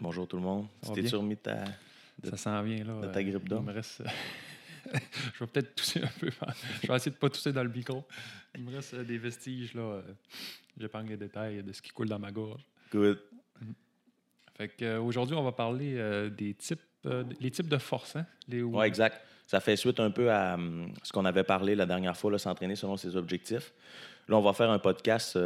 Bonjour 0.00 0.26
tout 0.28 0.36
le 0.36 0.42
monde. 0.42 0.66
Tu 0.94 1.02
t'es 1.02 1.16
remis 1.16 1.34
de 1.36 1.40
ta. 1.40 1.64
de- 2.22 2.30
Ça 2.30 2.36
s'en 2.36 2.62
vient, 2.62 2.84
là. 2.84 3.00
de 3.06 3.12
ta 3.12 3.22
grippe 3.22 3.42
Il 3.44 3.48
d'homme? 3.48 3.64
me 3.66 3.72
reste... 3.72 4.02
je 5.34 5.38
vais 5.44 5.46
peut-être 5.50 5.74
tousser 5.74 6.02
un 6.02 6.10
peu. 6.20 6.30
je 6.82 6.86
vais 6.88 6.94
essayer 6.96 7.10
de 7.10 7.16
pas 7.16 7.28
tousser 7.30 7.52
dans 7.52 7.64
le 7.64 7.70
micro. 7.70 8.04
Il 8.54 8.62
me 8.64 8.74
reste 8.74 8.94
euh, 8.94 9.04
des 9.04 9.18
vestiges, 9.18 9.74
là. 9.74 9.82
euh, 9.82 10.02
J'épargne 10.78 11.08
les 11.08 11.16
détails 11.16 11.62
de 11.62 11.72
ce 11.72 11.80
qui 11.82 11.90
coule 11.90 12.08
dans 12.08 12.18
ma 12.18 12.30
gorge. 12.30 12.62
Good. 12.92 13.18
Fait 14.56 14.68
que, 14.68 14.84
euh, 14.84 15.00
aujourd'hui, 15.00 15.34
on 15.36 15.42
va 15.42 15.52
parler 15.52 15.94
euh, 15.96 16.30
des 16.30 16.54
types, 16.54 16.80
euh, 17.06 17.24
les 17.40 17.50
types 17.50 17.68
de 17.68 17.78
force, 17.78 18.16
hein? 18.16 18.26
Les, 18.48 18.62
Oui, 18.62 18.86
exact. 18.86 19.20
Ça 19.46 19.60
fait 19.60 19.76
suite 19.76 20.00
un 20.00 20.10
peu 20.10 20.30
à 20.30 20.54
hum, 20.54 20.92
ce 21.02 21.12
qu'on 21.12 21.24
avait 21.24 21.44
parlé 21.44 21.74
la 21.74 21.86
dernière 21.86 22.16
fois, 22.16 22.36
s'entraîner 22.38 22.76
selon 22.76 22.96
ses 22.96 23.16
objectifs. 23.16 23.72
Là, 24.28 24.36
on 24.36 24.42
va 24.42 24.52
faire 24.52 24.70
un 24.70 24.78
podcast 24.78 25.36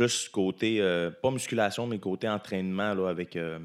plus 0.00 0.30
côté, 0.30 0.80
euh, 0.80 1.10
pas 1.10 1.30
musculation, 1.30 1.86
mais 1.86 1.98
côté 1.98 2.26
entraînement 2.26 2.94
là, 2.94 3.08
avec, 3.08 3.36
euh, 3.36 3.58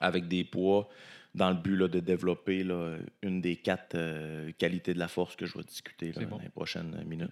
avec 0.00 0.26
des 0.26 0.42
poids 0.42 0.88
dans 1.36 1.50
le 1.50 1.54
but 1.54 1.76
là, 1.76 1.86
de 1.86 2.00
développer 2.00 2.64
là, 2.64 2.96
une 3.22 3.40
des 3.40 3.54
quatre 3.54 3.94
euh, 3.94 4.50
qualités 4.58 4.92
de 4.92 4.98
la 4.98 5.06
force 5.06 5.36
que 5.36 5.46
je 5.46 5.56
vais 5.56 5.62
discuter 5.62 6.06
là, 6.08 6.14
C'est 6.16 6.26
bon. 6.26 6.38
dans 6.38 6.42
les 6.42 6.48
prochaines 6.48 7.04
minutes. 7.04 7.30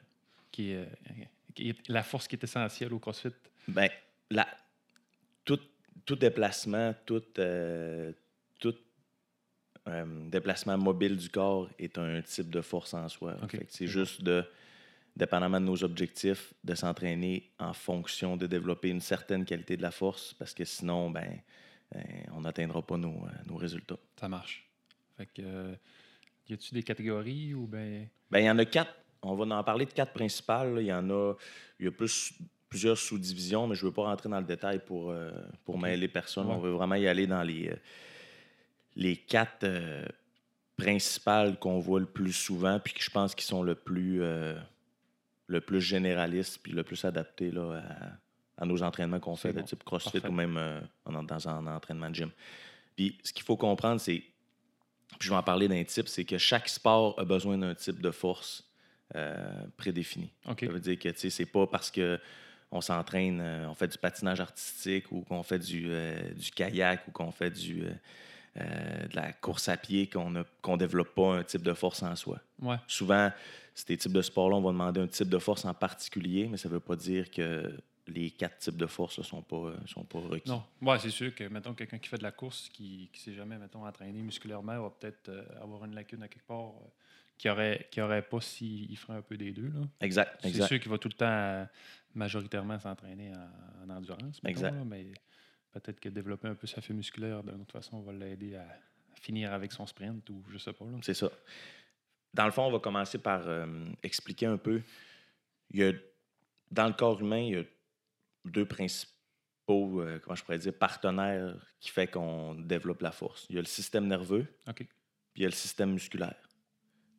Qui, 0.52 0.70
est, 0.70 0.88
qui 1.56 1.70
est 1.70 1.88
la 1.88 2.04
force 2.04 2.28
qui 2.28 2.36
est 2.36 2.44
essentielle 2.44 2.92
au 2.92 3.00
CrossFit? 3.00 3.34
Ben, 3.66 3.88
la, 4.30 4.46
tout, 5.44 5.58
tout 6.06 6.14
déplacement, 6.14 6.94
tout, 7.04 7.24
euh, 7.40 8.12
tout 8.60 8.76
euh, 9.88 10.04
déplacement 10.28 10.78
mobile 10.78 11.16
du 11.16 11.30
corps 11.30 11.68
est 11.80 11.98
un 11.98 12.22
type 12.22 12.48
de 12.48 12.60
force 12.60 12.94
en 12.94 13.08
soi. 13.08 13.36
C'est 13.70 13.88
juste 13.88 14.22
de, 14.22 14.44
dépendamment 15.16 15.60
de 15.60 15.66
nos 15.66 15.84
objectifs, 15.84 16.52
de 16.64 16.74
s'entraîner 16.74 17.50
en 17.58 17.72
fonction 17.72 18.36
de 18.36 18.46
développer 18.46 18.88
une 18.88 19.00
certaine 19.00 19.44
qualité 19.44 19.76
de 19.76 19.82
la 19.82 19.90
force, 19.90 20.34
parce 20.34 20.52
que 20.52 20.64
sinon, 20.64 21.10
ben, 21.10 21.38
euh, 21.94 22.00
on 22.32 22.40
n'atteindra 22.40 22.82
pas 22.82 22.96
nos, 22.96 23.24
euh, 23.24 23.30
nos 23.46 23.56
résultats. 23.56 23.98
Ça 24.18 24.28
marche. 24.28 24.68
Fait 25.16 25.26
que, 25.26 25.42
euh, 25.42 25.74
y 26.48 26.54
a-tu 26.54 26.74
des 26.74 26.82
catégories 26.82 27.54
ou 27.54 27.66
ben? 27.66 28.08
Ben, 28.30 28.40
il 28.40 28.46
y 28.46 28.50
en 28.50 28.58
a 28.58 28.64
quatre. 28.64 28.92
On 29.22 29.34
va 29.36 29.56
en 29.56 29.64
parler 29.64 29.86
de 29.86 29.92
quatre 29.92 30.12
principales. 30.12 30.76
Il 30.80 30.86
y 30.86 30.92
en 30.92 31.08
a, 31.10 31.34
il 31.78 31.84
y 31.84 31.88
a 31.88 31.92
plus, 31.92 32.34
plusieurs 32.68 32.98
sous-divisions, 32.98 33.68
mais 33.68 33.76
je 33.76 33.84
ne 33.84 33.90
veux 33.90 33.94
pas 33.94 34.04
rentrer 34.04 34.28
dans 34.28 34.40
le 34.40 34.46
détail 34.46 34.80
pour, 34.84 35.10
euh, 35.10 35.30
pour 35.64 35.78
mêler 35.78 36.08
personne. 36.08 36.48
Ouais. 36.48 36.54
On 36.54 36.58
veut 36.58 36.72
vraiment 36.72 36.96
y 36.96 37.06
aller 37.06 37.26
dans 37.26 37.42
les, 37.42 37.68
euh, 37.68 37.76
les 38.96 39.16
quatre 39.16 39.66
principales 40.76 41.58
qu'on 41.58 41.78
voit 41.78 42.00
le 42.00 42.06
plus 42.06 42.32
souvent, 42.32 42.80
puis 42.80 42.92
que 42.92 43.02
je 43.02 43.10
pense 43.10 43.34
qui 43.34 43.44
sont 43.44 43.62
le 43.62 43.76
plus, 43.76 44.22
le 45.54 45.60
plus 45.60 45.80
généralistes, 45.80 46.58
puis 46.62 46.72
le 46.72 46.82
plus 46.82 47.04
adaptés 47.04 47.50
là, 47.50 47.80
à, 48.58 48.62
à 48.62 48.66
nos 48.66 48.82
entraînements 48.82 49.20
qu'on 49.20 49.36
fait, 49.36 49.52
de 49.52 49.60
bon. 49.60 49.64
type 49.64 49.82
CrossFit 49.84 50.20
Parfait. 50.20 50.28
ou 50.28 50.32
même 50.32 50.56
euh, 50.56 50.80
en- 51.06 51.22
dans 51.22 51.48
un 51.48 51.66
entraînement 51.66 52.10
de 52.10 52.14
gym. 52.14 52.30
Puis 52.96 53.18
ce 53.24 53.32
qu'il 53.32 53.44
faut 53.44 53.56
comprendre, 53.56 54.00
c'est 54.00 54.22
puis 55.18 55.28
je 55.28 55.30
vais 55.30 55.36
en 55.36 55.42
parler 55.42 55.68
d'un 55.68 55.84
type, 55.84 56.08
c'est 56.08 56.24
que 56.24 56.38
chaque 56.38 56.68
sport 56.68 57.18
a 57.20 57.24
besoin 57.24 57.56
d'un 57.58 57.74
type 57.74 58.00
de 58.00 58.10
force 58.10 58.64
euh, 59.14 59.64
prédéfini. 59.76 60.32
Ça 60.44 60.54
veut 60.66 60.80
dire 60.80 60.98
que 60.98 61.08
c'est 61.14 61.46
pas 61.46 61.66
parce 61.68 61.90
que 61.90 62.18
on 62.72 62.80
s'entraîne, 62.80 63.40
euh, 63.40 63.68
on 63.68 63.74
fait 63.74 63.86
du 63.86 63.98
patinage 63.98 64.40
artistique 64.40 65.12
ou 65.12 65.20
qu'on 65.20 65.44
fait 65.44 65.60
du, 65.60 65.84
euh, 65.88 66.32
du 66.32 66.50
kayak 66.50 67.06
ou 67.06 67.12
qu'on 67.12 67.30
fait 67.30 67.50
du, 67.50 67.84
euh, 68.56 69.06
de 69.08 69.16
la 69.16 69.32
course 69.32 69.68
à 69.68 69.76
pied 69.76 70.08
qu'on 70.08 70.30
ne 70.30 70.76
développe 70.76 71.14
pas 71.14 71.36
un 71.38 71.42
type 71.44 71.62
de 71.62 71.74
force 71.74 72.02
en 72.02 72.14
soi. 72.16 72.40
Ouais. 72.60 72.76
Souvent, 72.86 73.30
ces 73.74 73.96
types 73.96 74.12
de 74.12 74.22
sports-là, 74.22 74.56
on 74.56 74.60
va 74.62 74.70
demander 74.72 75.00
un 75.00 75.06
type 75.08 75.28
de 75.28 75.38
force 75.38 75.64
en 75.64 75.74
particulier, 75.74 76.46
mais 76.48 76.56
ça 76.56 76.68
ne 76.68 76.74
veut 76.74 76.80
pas 76.80 76.94
dire 76.96 77.30
que 77.30 77.76
les 78.06 78.30
quatre 78.30 78.58
types 78.58 78.76
de 78.76 78.86
force 78.86 79.18
ne 79.18 79.24
sont 79.24 79.42
pas, 79.42 79.56
euh, 79.56 79.76
sont 79.86 80.04
pas 80.04 80.18
requis. 80.20 80.48
Non. 80.50 80.62
Ouais, 80.82 80.98
c'est 80.98 81.10
sûr 81.10 81.34
que, 81.34 81.44
mettons, 81.44 81.72
quelqu'un 81.74 81.98
qui 81.98 82.08
fait 82.08 82.18
de 82.18 82.22
la 82.22 82.32
course, 82.32 82.68
qui 82.68 83.10
ne 83.12 83.18
s'est 83.18 83.32
jamais, 83.34 83.56
mettons, 83.58 83.86
entraîné 83.86 84.20
musculairement, 84.22 84.80
va 84.82 84.90
peut-être 84.90 85.30
euh, 85.30 85.42
avoir 85.62 85.84
une 85.86 85.94
lacune 85.94 86.22
à 86.22 86.28
quelque 86.28 86.46
part 86.46 86.68
euh, 86.68 86.86
qui 87.38 87.48
aurait, 87.48 87.88
qui 87.90 88.00
aurait 88.02 88.22
pas 88.22 88.40
s'il 88.40 88.96
ferait 88.98 89.18
un 89.18 89.22
peu 89.22 89.36
des 89.36 89.52
deux. 89.52 89.68
là. 89.74 89.80
Exact, 90.00 90.38
C'est 90.42 90.52
sûr 90.66 90.78
qu'il 90.78 90.90
va 90.90 90.98
tout 90.98 91.08
le 91.08 91.14
temps, 91.14 91.66
majoritairement, 92.14 92.78
s'entraîner 92.78 93.32
en, 93.34 93.90
en 93.90 93.96
endurance. 93.96 94.40
mettons, 94.42 94.48
Exact. 94.50 94.70
là, 94.74 94.84
mais 94.84 95.06
peut-être 95.74 96.00
que 96.00 96.08
développer 96.08 96.48
un 96.48 96.54
peu 96.54 96.66
sa 96.66 96.80
fibre 96.80 96.98
musculaire, 96.98 97.42
d'une 97.42 97.60
autre 97.60 97.72
façon, 97.72 98.00
va 98.00 98.12
l'aider 98.12 98.54
à 98.56 98.66
finir 99.20 99.52
avec 99.52 99.72
son 99.72 99.86
sprint 99.86 100.28
ou 100.30 100.42
je 100.50 100.58
sais 100.58 100.72
pas. 100.72 100.84
C'est 101.02 101.14
ça. 101.14 101.30
Dans 102.32 102.46
le 102.46 102.50
fond, 102.50 102.64
on 102.64 102.70
va 102.70 102.78
commencer 102.78 103.18
par 103.18 103.48
euh, 103.48 103.66
expliquer 104.02 104.46
un 104.46 104.56
peu. 104.56 104.82
Il 105.70 105.80
y 105.80 105.84
a, 105.84 105.92
dans 106.70 106.86
le 106.86 106.92
corps 106.92 107.20
humain, 107.20 107.38
il 107.38 107.54
y 107.54 107.58
a 107.58 107.64
deux 108.44 108.66
principaux, 108.66 110.00
euh, 110.00 110.18
comment 110.22 110.34
je 110.34 110.44
pourrais 110.44 110.58
dire, 110.58 110.74
partenaires 110.74 111.54
qui 111.80 111.90
fait 111.90 112.08
qu'on 112.08 112.54
développe 112.54 113.02
la 113.02 113.12
force. 113.12 113.46
Il 113.48 113.56
y 113.56 113.58
a 113.58 113.62
le 113.62 113.66
système 113.66 114.06
nerveux, 114.06 114.46
OK. 114.68 114.76
puis 114.76 114.88
il 115.36 115.42
y 115.42 115.46
a 115.46 115.48
le 115.48 115.54
système 115.54 115.92
musculaire. 115.92 116.48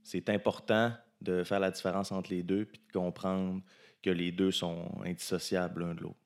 C'est 0.03 0.29
important 0.29 0.93
de 1.22 1.43
faire 1.43 1.59
la 1.59 1.72
différence 1.72 2.11
entre 2.11 2.29
les 2.29 2.43
deux, 2.43 2.66
puis 2.66 2.81
de 2.85 2.91
comprendre 2.91 3.61
que 4.03 4.09
les 4.09 4.31
deux 4.31 4.51
sont 4.51 5.01
indissociables 5.03 5.83
l'un 5.83 5.95
de 5.95 6.01
l'autre. 6.01 6.19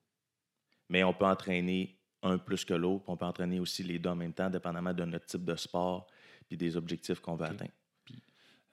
Mais 0.90 1.04
on 1.04 1.14
peut 1.14 1.26
entraîner 1.26 1.99
un 2.24 2.38
plus 2.38 2.66
que 2.66 2.74
l'autre, 2.74 3.04
puis 3.04 3.12
on 3.14 3.18
peut 3.18 3.26
entraîner 3.26 3.60
aussi 3.60 3.84
les 3.84 3.98
deux 4.00 4.10
en 4.10 4.16
même 4.16 4.34
temps, 4.34 4.50
dépendamment 4.50 4.94
de 4.94 5.06
notre 5.06 5.26
type 5.26 5.46
de 5.46 5.56
sport 5.56 6.08
puis 6.48 6.58
des 6.58 6.76
objectifs 6.76 7.20
qu'on 7.20 7.36
veut 7.36 7.46
atteindre. 7.46 7.72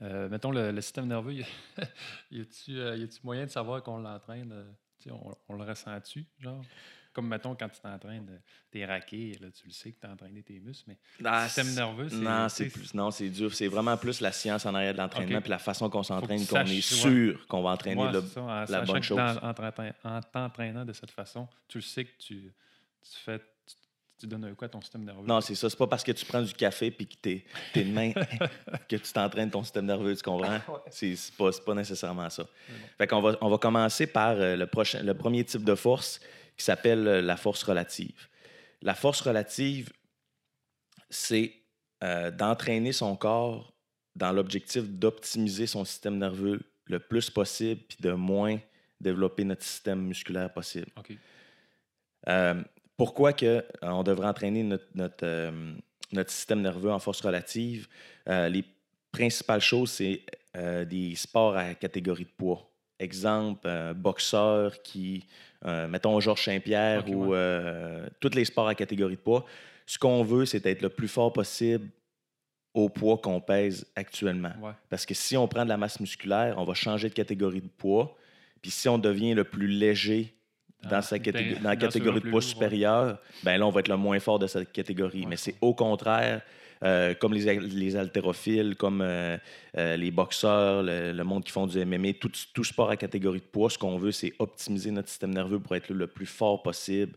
Euh, 0.02 0.28
mettons, 0.28 0.50
le, 0.50 0.72
le 0.72 0.80
système 0.82 1.06
nerveux, 1.06 1.32
y 2.30 2.40
a-tu 2.40 2.78
euh, 2.78 3.06
moyen 3.22 3.46
de 3.46 3.50
savoir 3.50 3.82
qu'on 3.82 3.98
l'entraîne? 3.98 4.52
euh, 4.52 5.10
on, 5.10 5.34
on 5.48 5.54
le 5.56 5.64
ressent-tu, 5.64 6.26
genre? 6.38 6.62
Comme, 7.14 7.28
mettons, 7.28 7.54
quand 7.54 7.68
tu 7.70 7.80
t'entraînes 7.80 8.26
de- 8.26 8.38
tes 8.70 8.84
raquets, 8.84 9.38
là, 9.40 9.48
tu 9.50 9.66
le 9.66 9.72
sais 9.72 9.92
que 9.92 10.00
tu 10.00 10.06
as 10.06 10.10
entraîné 10.10 10.42
tes 10.42 10.60
muscles, 10.60 10.84
mais 10.88 10.98
le 11.20 11.46
système 11.46 11.72
nerveux, 11.74 12.08
c'est... 12.10 12.16
Non, 12.16 12.48
c'est 12.50 12.68
plus, 12.68 12.92
non, 12.92 13.10
c'est 13.10 13.30
dur. 13.30 13.54
C'est 13.54 13.68
vraiment 13.68 13.96
plus 13.96 14.20
la 14.20 14.32
science 14.32 14.66
en 14.66 14.74
arrière 14.74 14.92
de 14.92 14.98
l'entraînement 14.98 15.36
Ok. 15.36 15.42
puis 15.44 15.50
la 15.50 15.58
façon 15.58 15.88
qu'on 15.88 16.02
s'entraîne, 16.02 16.44
qu'on 16.46 16.56
est 16.66 16.74
ouais. 16.74 16.80
sûr 16.82 17.46
qu'on 17.46 17.62
va 17.62 17.70
entraîner 17.70 18.02
Ouais, 18.02 18.12
le. 18.12 18.20
c'est 18.20 18.26
ça, 18.34 18.42
en 18.42 18.64
la 18.68 18.82
bonne 18.82 19.02
chose. 19.02 19.18
en 20.04 20.20
t'entraînant 20.20 20.84
de 20.84 20.92
cette 20.92 21.10
façon, 21.10 21.48
tu 21.68 21.78
le 21.78 21.82
sais 21.82 22.04
que 22.04 22.18
tu, 22.18 22.52
tu 23.02 23.18
fais... 23.24 23.40
Tu, 24.18 24.26
donnes 24.26 24.44
un 24.44 24.54
coup 24.54 24.64
à 24.64 24.68
ton 24.70 24.80
système 24.80 25.04
nerveux? 25.04 25.26
Non, 25.26 25.42
c'est 25.42 25.54
ça. 25.54 25.68
C'est 25.68 25.76
pas 25.76 25.86
parce 25.86 26.02
que 26.02 26.12
tu 26.12 26.24
prends 26.24 26.40
du 26.40 26.54
café 26.54 26.90
puis 26.90 27.06
que 27.06 27.16
t'es 27.20 27.44
es 27.74 27.84
de 27.84 27.92
main 27.92 28.12
que 28.88 28.96
tu 28.96 29.12
t'entraînes 29.12 29.50
ton 29.50 29.62
système 29.62 29.84
nerveux, 29.84 30.16
tu 30.16 30.22
comprends? 30.22 30.58
C'est 30.88 31.14
c'est 31.16 31.34
pas, 31.36 31.52
c'est 31.52 31.62
pas 31.62 31.74
nécessairement 31.74 32.30
ça. 32.30 32.44
Bon. 32.44 32.74
Fait 32.96 33.06
qu'on 33.06 33.20
va, 33.20 33.36
on 33.42 33.50
va 33.50 33.58
commencer 33.58 34.06
par 34.06 34.30
euh, 34.30 34.56
le, 34.56 34.66
prochain, 34.66 35.02
le 35.02 35.12
premier 35.12 35.44
type 35.44 35.64
de 35.64 35.74
force 35.74 36.20
qui 36.56 36.64
s'appelle 36.64 37.06
euh, 37.06 37.20
la 37.20 37.36
force 37.36 37.62
relative. 37.62 38.26
La 38.80 38.94
force 38.94 39.20
relative, 39.20 39.92
c'est 41.10 41.54
euh, 42.02 42.30
d'entraîner 42.30 42.92
son 42.92 43.16
corps 43.16 43.74
dans 44.14 44.32
l'objectif 44.32 44.84
d'optimiser 44.84 45.66
son 45.66 45.84
système 45.84 46.18
nerveux 46.18 46.60
le 46.84 46.98
plus 46.98 47.30
possible 47.30 47.82
puis 47.88 47.98
de 48.00 48.12
moins 48.12 48.58
développer 49.00 49.44
notre 49.44 49.62
système 49.62 50.02
musculaire 50.02 50.52
possible. 50.52 50.90
OK. 50.96 51.12
Euh, 52.28 52.62
pourquoi 52.96 53.32
que, 53.32 53.46
euh, 53.46 53.62
on 53.82 54.02
devrait 54.02 54.28
entraîner 54.28 54.62
notre, 54.62 54.86
notre, 54.94 55.24
euh, 55.24 55.74
notre 56.12 56.30
système 56.30 56.62
nerveux 56.62 56.90
en 56.90 56.98
force 56.98 57.20
relative? 57.20 57.88
Euh, 58.28 58.48
les 58.48 58.64
principales 59.12 59.60
choses, 59.60 59.90
c'est 59.90 60.22
des 60.88 61.14
sports 61.16 61.54
à 61.54 61.74
catégorie 61.74 62.24
de 62.24 62.30
poids. 62.34 62.66
Exemple, 62.98 63.66
euh, 63.66 63.92
boxeur 63.92 64.80
qui, 64.82 65.26
euh, 65.66 65.86
mettons 65.86 66.18
Georges 66.18 66.44
Saint-Pierre 66.44 67.04
ou 67.10 67.34
euh, 67.34 68.08
tous 68.20 68.34
les 68.34 68.46
sports 68.46 68.68
à 68.68 68.74
catégorie 68.74 69.16
de 69.16 69.20
poids. 69.20 69.44
Ce 69.84 69.98
qu'on 69.98 70.22
veut, 70.24 70.46
c'est 70.46 70.64
être 70.64 70.80
le 70.80 70.88
plus 70.88 71.08
fort 71.08 71.30
possible 71.30 71.90
au 72.72 72.88
poids 72.88 73.18
qu'on 73.18 73.38
pèse 73.38 73.86
actuellement. 73.96 74.52
Ouais. 74.62 74.72
Parce 74.88 75.04
que 75.04 75.12
si 75.12 75.36
on 75.36 75.46
prend 75.46 75.64
de 75.64 75.68
la 75.68 75.76
masse 75.76 76.00
musculaire, 76.00 76.54
on 76.56 76.64
va 76.64 76.72
changer 76.72 77.10
de 77.10 77.14
catégorie 77.14 77.60
de 77.60 77.68
poids. 77.68 78.16
Puis 78.62 78.70
si 78.70 78.88
on 78.88 78.96
devient 78.96 79.34
le 79.34 79.44
plus 79.44 79.68
léger 79.68 80.34
dans, 80.82 81.03
sa 81.03 81.19
catég- 81.19 81.54
dans- 81.60 81.69
la 81.69 81.76
catégorie 81.76 82.20
de 82.20 82.31
poids 82.31 82.41
supérieure, 82.42 83.19
ben 83.42 83.59
là, 83.59 83.66
on 83.66 83.70
va 83.70 83.81
être 83.81 83.88
le 83.88 83.97
moins 83.97 84.19
fort 84.20 84.38
de 84.38 84.47
cette 84.47 84.72
catégorie. 84.72 85.22
Ouais, 85.22 85.27
Mais 85.30 85.36
c'est 85.36 85.56
au 85.60 85.74
contraire, 85.74 86.42
euh, 86.84 87.15
comme 87.15 87.33
les, 87.34 87.59
les 87.59 87.97
haltérophiles, 87.97 88.77
comme 88.77 89.00
euh, 89.00 89.36
euh, 89.78 89.97
les 89.97 90.10
boxeurs, 90.10 90.83
le, 90.83 91.12
le 91.12 91.24
monde 91.24 91.42
qui 91.45 91.50
font 91.53 91.66
du 91.66 91.78
MMA, 91.78 92.15
tout, 92.21 92.30
tout 92.53 92.65
sport 92.65 92.91
à 92.91 92.97
catégorie 92.97 93.41
de 93.41 93.45
poids, 93.47 93.71
ce 93.71 93.78
qu'on 93.78 93.98
veut, 93.98 94.12
c'est 94.12 94.34
optimiser 94.39 94.91
notre 94.91 95.09
système 95.09 95.33
nerveux 95.33 95.59
pour 95.59 95.74
être 95.74 95.89
le, 95.89 95.97
le 95.97 96.06
plus 96.06 96.27
fort 96.27 96.62
possible, 96.62 97.16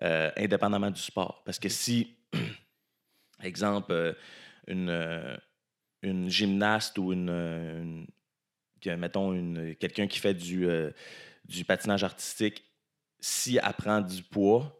indépendamment 0.00 0.90
du 0.90 1.00
sport. 1.00 1.42
Parce 1.44 1.58
que 1.58 1.68
si, 1.68 2.14
exemple, 3.42 4.16
une, 4.66 5.38
une 6.02 6.28
gymnaste 6.30 6.98
ou 6.98 7.12
une, 7.12 8.06
mettons, 8.86 9.32
quelqu'un 9.78 10.06
qui 10.06 10.18
fait 10.18 10.34
du, 10.34 10.66
euh, 10.68 10.90
du 11.44 11.64
patinage 11.64 12.04
artistique, 12.04 12.62
si 13.20 13.58
elle 13.62 13.72
prend 13.74 14.00
du 14.00 14.22
poids, 14.22 14.72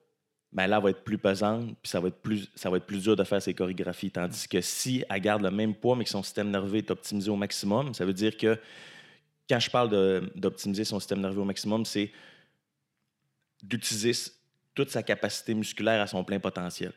ben 0.53 0.67
là, 0.67 0.77
elle 0.77 0.83
va 0.83 0.91
être 0.91 1.05
plus 1.05 1.19
pesante, 1.19 1.77
puis 1.83 1.91
ça 1.91 2.01
va 2.01 2.09
être 2.09 2.23
plus, 2.23 2.49
ça 2.55 2.71
va 2.71 2.79
être 2.79 2.87
plus 2.87 3.03
dur 3.03 3.17
de 3.17 3.25
faire 3.25 3.43
ses 3.43 3.53
chorégraphies. 3.53 4.11
Tandis 4.11 4.49
que 4.49 4.61
si 4.61 5.05
elle 5.09 5.21
garde 5.21 5.43
le 5.43 5.51
même 5.51 5.75
poids, 5.75 5.97
mais 5.97 6.05
que 6.05 6.11
son 6.11 6.23
système 6.23 6.51
nerveux 6.51 6.79
est 6.79 6.91
optimisé 6.91 7.31
au 7.31 7.37
maximum, 7.37 7.93
ça 7.93 8.05
veut 8.05 8.15
dire 8.15 8.37
que 8.37 8.59
quand 9.49 9.61
je 9.61 9.71
parle 9.71 10.31
d'optimiser 10.35 10.85
son 10.85 10.99
système 10.99 11.21
nerveux 11.21 11.41
au 11.41 11.45
maximum, 11.45 11.85
c'est 11.85 12.11
d'utiliser 13.63 14.13
toute 14.75 14.91
sa 14.91 15.03
capacité 15.03 15.55
musculaire 15.55 16.01
à 16.01 16.07
son 16.07 16.25
plein 16.25 16.41
potentiel. 16.41 16.93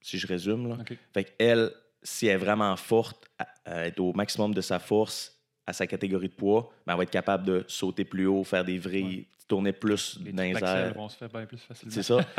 Si 0.00 0.18
je 0.18 0.26
résume, 0.26 0.68
là. 0.68 0.78
OK. 0.80 0.96
Fait 1.14 1.24
qu'elle, 1.24 1.70
si 2.02 2.26
elle 2.26 2.34
est 2.34 2.44
vraiment 2.44 2.76
forte, 2.76 3.30
à 3.64 3.86
être 3.86 4.00
au 4.00 4.12
maximum 4.12 4.52
de 4.54 4.60
sa 4.60 4.78
force 4.78 5.31
à 5.66 5.72
sa 5.72 5.86
catégorie 5.86 6.28
de 6.28 6.34
poids, 6.34 6.72
ben, 6.86 6.92
elle 6.94 6.96
va 6.98 7.02
être 7.04 7.10
capable 7.10 7.44
de 7.46 7.64
sauter 7.68 8.04
plus 8.04 8.26
haut, 8.26 8.42
faire 8.44 8.64
des 8.64 8.78
vrilles, 8.78 9.18
Ouais. 9.18 9.26
tourner 9.48 9.72
plus 9.72 10.18
Les 10.24 10.32
dans 10.32 10.42
les 10.42 10.50
airs. 10.64 10.94
vont 10.94 11.08
se 11.08 11.16
faire 11.18 11.28
bien 11.28 11.46
plus 11.46 11.58
facilement. 11.58 11.92
C'est 11.94 12.02
ça. 12.02 12.16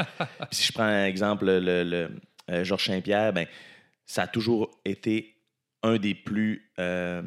Puis 0.50 0.56
si 0.58 0.68
je 0.68 0.74
prends 0.74 0.84
un 0.84 1.06
exemple, 1.06 1.46
le, 1.46 1.84
le, 1.84 2.10
euh, 2.52 2.64
Georges 2.64 2.88
Saint-Pierre, 2.88 3.32
ben, 3.34 3.46
ça 4.06 4.24
a 4.24 4.28
toujours 4.28 4.72
été 4.84 5.36
un 5.84 5.98
des 5.98 6.16
plus 6.16 6.72
euh, 6.80 7.22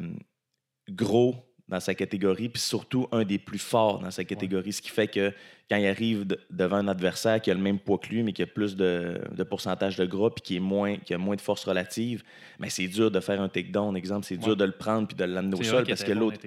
gros 0.89 1.35
dans 1.69 1.79
sa 1.81 1.93
catégorie, 1.95 2.47
puis 2.47 2.61
surtout 2.61 3.07
un 3.11 3.25
des 3.25 3.37
plus 3.37 3.59
forts 3.59 3.99
dans 3.99 4.09
sa 4.11 4.23
catégorie. 4.23 4.71
Ce 4.71 4.81
qui 4.81 4.89
fait 4.89 5.07
que 5.09 5.33
quand 5.69 5.75
il 5.75 5.85
arrive 5.85 6.25
de- 6.25 6.39
devant 6.49 6.77
un 6.77 6.87
adversaire 6.87 7.41
qui 7.41 7.51
a 7.51 7.53
le 7.53 7.59
même 7.59 7.77
poids 7.77 7.97
que 7.97 8.07
lui, 8.07 8.23
mais 8.23 8.31
qui 8.31 8.41
a 8.41 8.47
plus 8.47 8.77
de, 8.77 9.19
de 9.35 9.43
pourcentage 9.43 9.97
de 9.97 10.05
gras, 10.05 10.29
puis 10.29 10.41
qui, 10.41 10.55
est 10.55 10.59
moins, 10.61 10.95
qui 10.95 11.13
a 11.13 11.17
moins 11.17 11.35
de 11.35 11.41
force 11.41 11.65
relative, 11.65 12.23
ben, 12.57 12.69
c'est 12.69 12.87
dur 12.87 13.11
de 13.11 13.19
faire 13.19 13.41
un 13.41 13.49
takedown, 13.49 13.97
exemple. 13.97 14.25
C'est 14.25 14.37
dur 14.37 14.55
de 14.55 14.63
le 14.63 14.71
prendre 14.71 15.07
puis 15.09 15.17
de 15.17 15.25
l'amener 15.25 15.59
au 15.59 15.63
sol 15.63 15.85
parce 15.85 16.03
que 16.05 16.13
l'autre. 16.13 16.37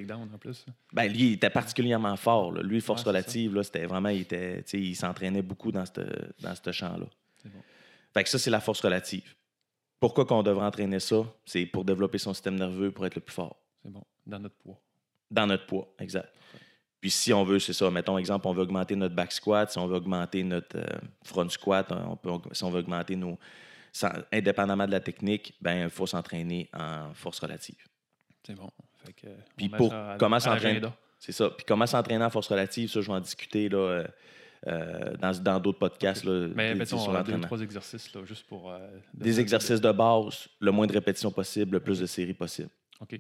Ben, 0.95 1.07
lui, 1.13 1.29
il 1.29 1.33
était 1.35 1.51
particulièrement 1.51 2.17
fort. 2.17 2.53
là. 2.53 2.63
Lui, 2.63 2.81
force 2.81 3.03
Ouais, 3.03 3.09
relative, 3.09 3.55
là, 3.55 3.63
c'était 3.63 3.85
vraiment, 3.85 4.09
il, 4.09 4.23
était, 4.23 4.61
il 4.73 4.95
s'entraînait 4.97 5.43
beaucoup 5.43 5.71
dans 5.71 5.85
ce 5.85 5.93
dans 6.41 6.73
champ-là. 6.73 7.07
Bon. 7.45 7.51
Fait 8.15 8.25
que 8.25 8.29
ça, 8.31 8.39
c'est 8.39 8.51
la 8.51 8.61
force 8.61 8.81
relative. 8.81 9.35
Pourquoi 10.01 10.25
qu'on 10.25 10.43
devrait 10.43 10.65
entraîner 10.65 10.99
ça? 10.99 11.25
C'est 11.45 11.67
pour 11.67 11.85
développer 11.85 12.17
son 12.17 12.33
système 12.33 12.57
nerveux 12.57 12.91
pour 12.91 13.05
être 13.05 13.17
le 13.17 13.21
plus 13.21 13.35
fort. 13.35 13.57
C'est 13.83 13.91
bon. 13.91 14.03
Dans 14.27 14.39
notre 14.39 14.55
poids. 14.57 14.81
Dans 15.31 15.47
notre 15.47 15.67
poids, 15.67 15.87
exact. 15.99 16.29
Puis 17.01 17.11
si 17.11 17.33
on 17.33 17.45
veut, 17.45 17.59
c'est 17.59 17.73
ça, 17.73 17.91
mettons 17.91 18.19
exemple, 18.19 18.47
on 18.47 18.53
veut 18.53 18.63
augmenter 18.63 18.95
notre 18.97 19.15
back 19.15 19.33
squat, 19.33 19.71
si 19.71 19.79
on 19.79 19.87
veut 19.87 19.97
augmenter 19.97 20.43
notre 20.43 20.77
euh, 20.77 20.85
front 21.25 21.49
squat, 21.49 21.91
on 21.93 22.17
peut, 22.17 22.31
si 22.53 22.63
on 22.65 22.71
veut 22.71 22.81
augmenter 22.81 23.17
nos... 23.17 23.39
sans- 23.93 24.13
indépendamment 24.33 24.87
de 24.87 24.91
la 24.93 25.01
technique, 25.01 25.55
ben 25.63 25.85
il 25.85 25.91
faut 25.91 26.07
s'entraîner 26.07 26.69
en 26.75 27.15
force 27.15 27.39
relative. 27.39 27.83
C'est 28.47 28.55
bon. 28.55 28.71
Fait 29.05 29.13
que, 29.15 29.27
on 29.29 29.37
Puis 29.57 29.69
pour 29.71 29.95
à- 29.95 30.17
comment 30.19 30.39
s'entraîner-. 30.41 30.81
C'est 31.19 31.33
ça. 31.33 31.49
Puis 31.51 31.65
comment 31.67 31.87
s'entraîner 31.87 32.25
en 32.25 32.31
force 32.31 32.49
relative, 32.49 32.91
ça, 32.91 33.01
je 33.01 33.07
vais 33.07 33.13
en 33.15 33.21
discuter 33.21 33.69
là, 33.71 33.79
euh, 33.79 34.07
euh, 34.67 35.17
dans 35.17 35.33
dans 35.43 35.59
d'autres 35.61 35.79
podcasts 35.79 36.25
là, 36.25 36.49
Mais 36.55 36.75
mettons, 36.75 36.99
sur 36.99 37.15
euh, 37.15 37.23
deux, 37.23 37.41
trois 37.41 37.61
exercices, 37.63 38.13
là, 38.15 38.25
juste 38.27 38.47
pour... 38.47 38.71
euh, 38.71 38.79
de- 39.15 39.25
Des 39.25 39.35
de- 39.37 39.41
exercices 39.41 39.81
de 39.81 39.93
base, 39.93 40.49
le 40.59 40.71
moins 40.71 40.87
de 40.87 40.93
répétitions 40.93 41.31
possible, 41.31 41.73
le 41.77 41.81
plus 41.81 41.99
de 42.01 42.05
séries 42.07 42.35
possible. 42.35 42.69
OK. 43.01 43.19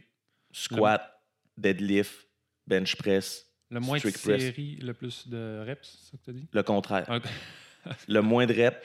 Squat, 0.52 1.19
deadlift, 1.60 2.28
bench 2.66 2.96
press, 2.96 3.46
Le 3.70 3.80
moins 3.80 3.98
de 3.98 4.08
séries, 4.10 4.76
le 4.76 4.94
plus 4.94 5.28
de 5.28 5.62
reps, 5.66 5.88
c'est 5.88 6.10
ça 6.10 6.16
que 6.18 6.24
tu 6.24 6.30
as 6.30 6.32
dit? 6.34 6.48
le 6.52 6.62
contraire. 6.62 7.20
Le 8.08 8.20
moins 8.20 8.44
de 8.44 8.52
reps. 8.52 8.76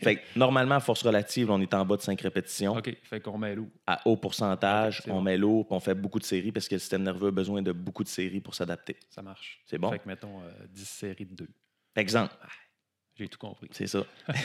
Fait 0.00 0.16
que 0.18 0.38
normalement, 0.38 0.76
à 0.76 0.80
force 0.80 1.02
relative, 1.02 1.50
on 1.50 1.60
est 1.60 1.74
en 1.74 1.84
bas 1.84 1.96
de 1.96 2.02
5 2.02 2.20
répétitions. 2.20 2.76
OK. 2.76 2.96
Fait 3.02 3.20
qu'on 3.20 3.36
met 3.36 3.56
l'eau. 3.56 3.68
À 3.88 4.00
haut 4.06 4.16
pourcentage, 4.16 5.02
on 5.08 5.14
bon. 5.14 5.22
met 5.22 5.36
lourd, 5.36 5.66
puis 5.66 5.74
on 5.74 5.80
fait 5.80 5.96
beaucoup 5.96 6.20
de 6.20 6.24
séries 6.24 6.52
parce 6.52 6.68
que 6.68 6.76
le 6.76 6.78
système 6.78 7.02
nerveux 7.02 7.26
a 7.26 7.30
besoin 7.32 7.60
de 7.60 7.72
beaucoup 7.72 8.04
de 8.04 8.08
séries 8.08 8.40
pour 8.40 8.54
s'adapter. 8.54 8.96
Ça 9.10 9.20
marche. 9.20 9.60
C'est 9.66 9.78
bon? 9.78 9.90
Fait 9.90 9.98
que 9.98 10.06
mettons 10.06 10.40
euh, 10.44 10.50
10 10.70 10.88
séries 10.88 11.26
de 11.26 11.34
2. 11.34 11.48
Exemple, 11.96 12.36
J'ai 13.16 13.26
tout 13.26 13.38
compris. 13.38 13.66
c'est 13.72 13.88
ça. 13.88 14.06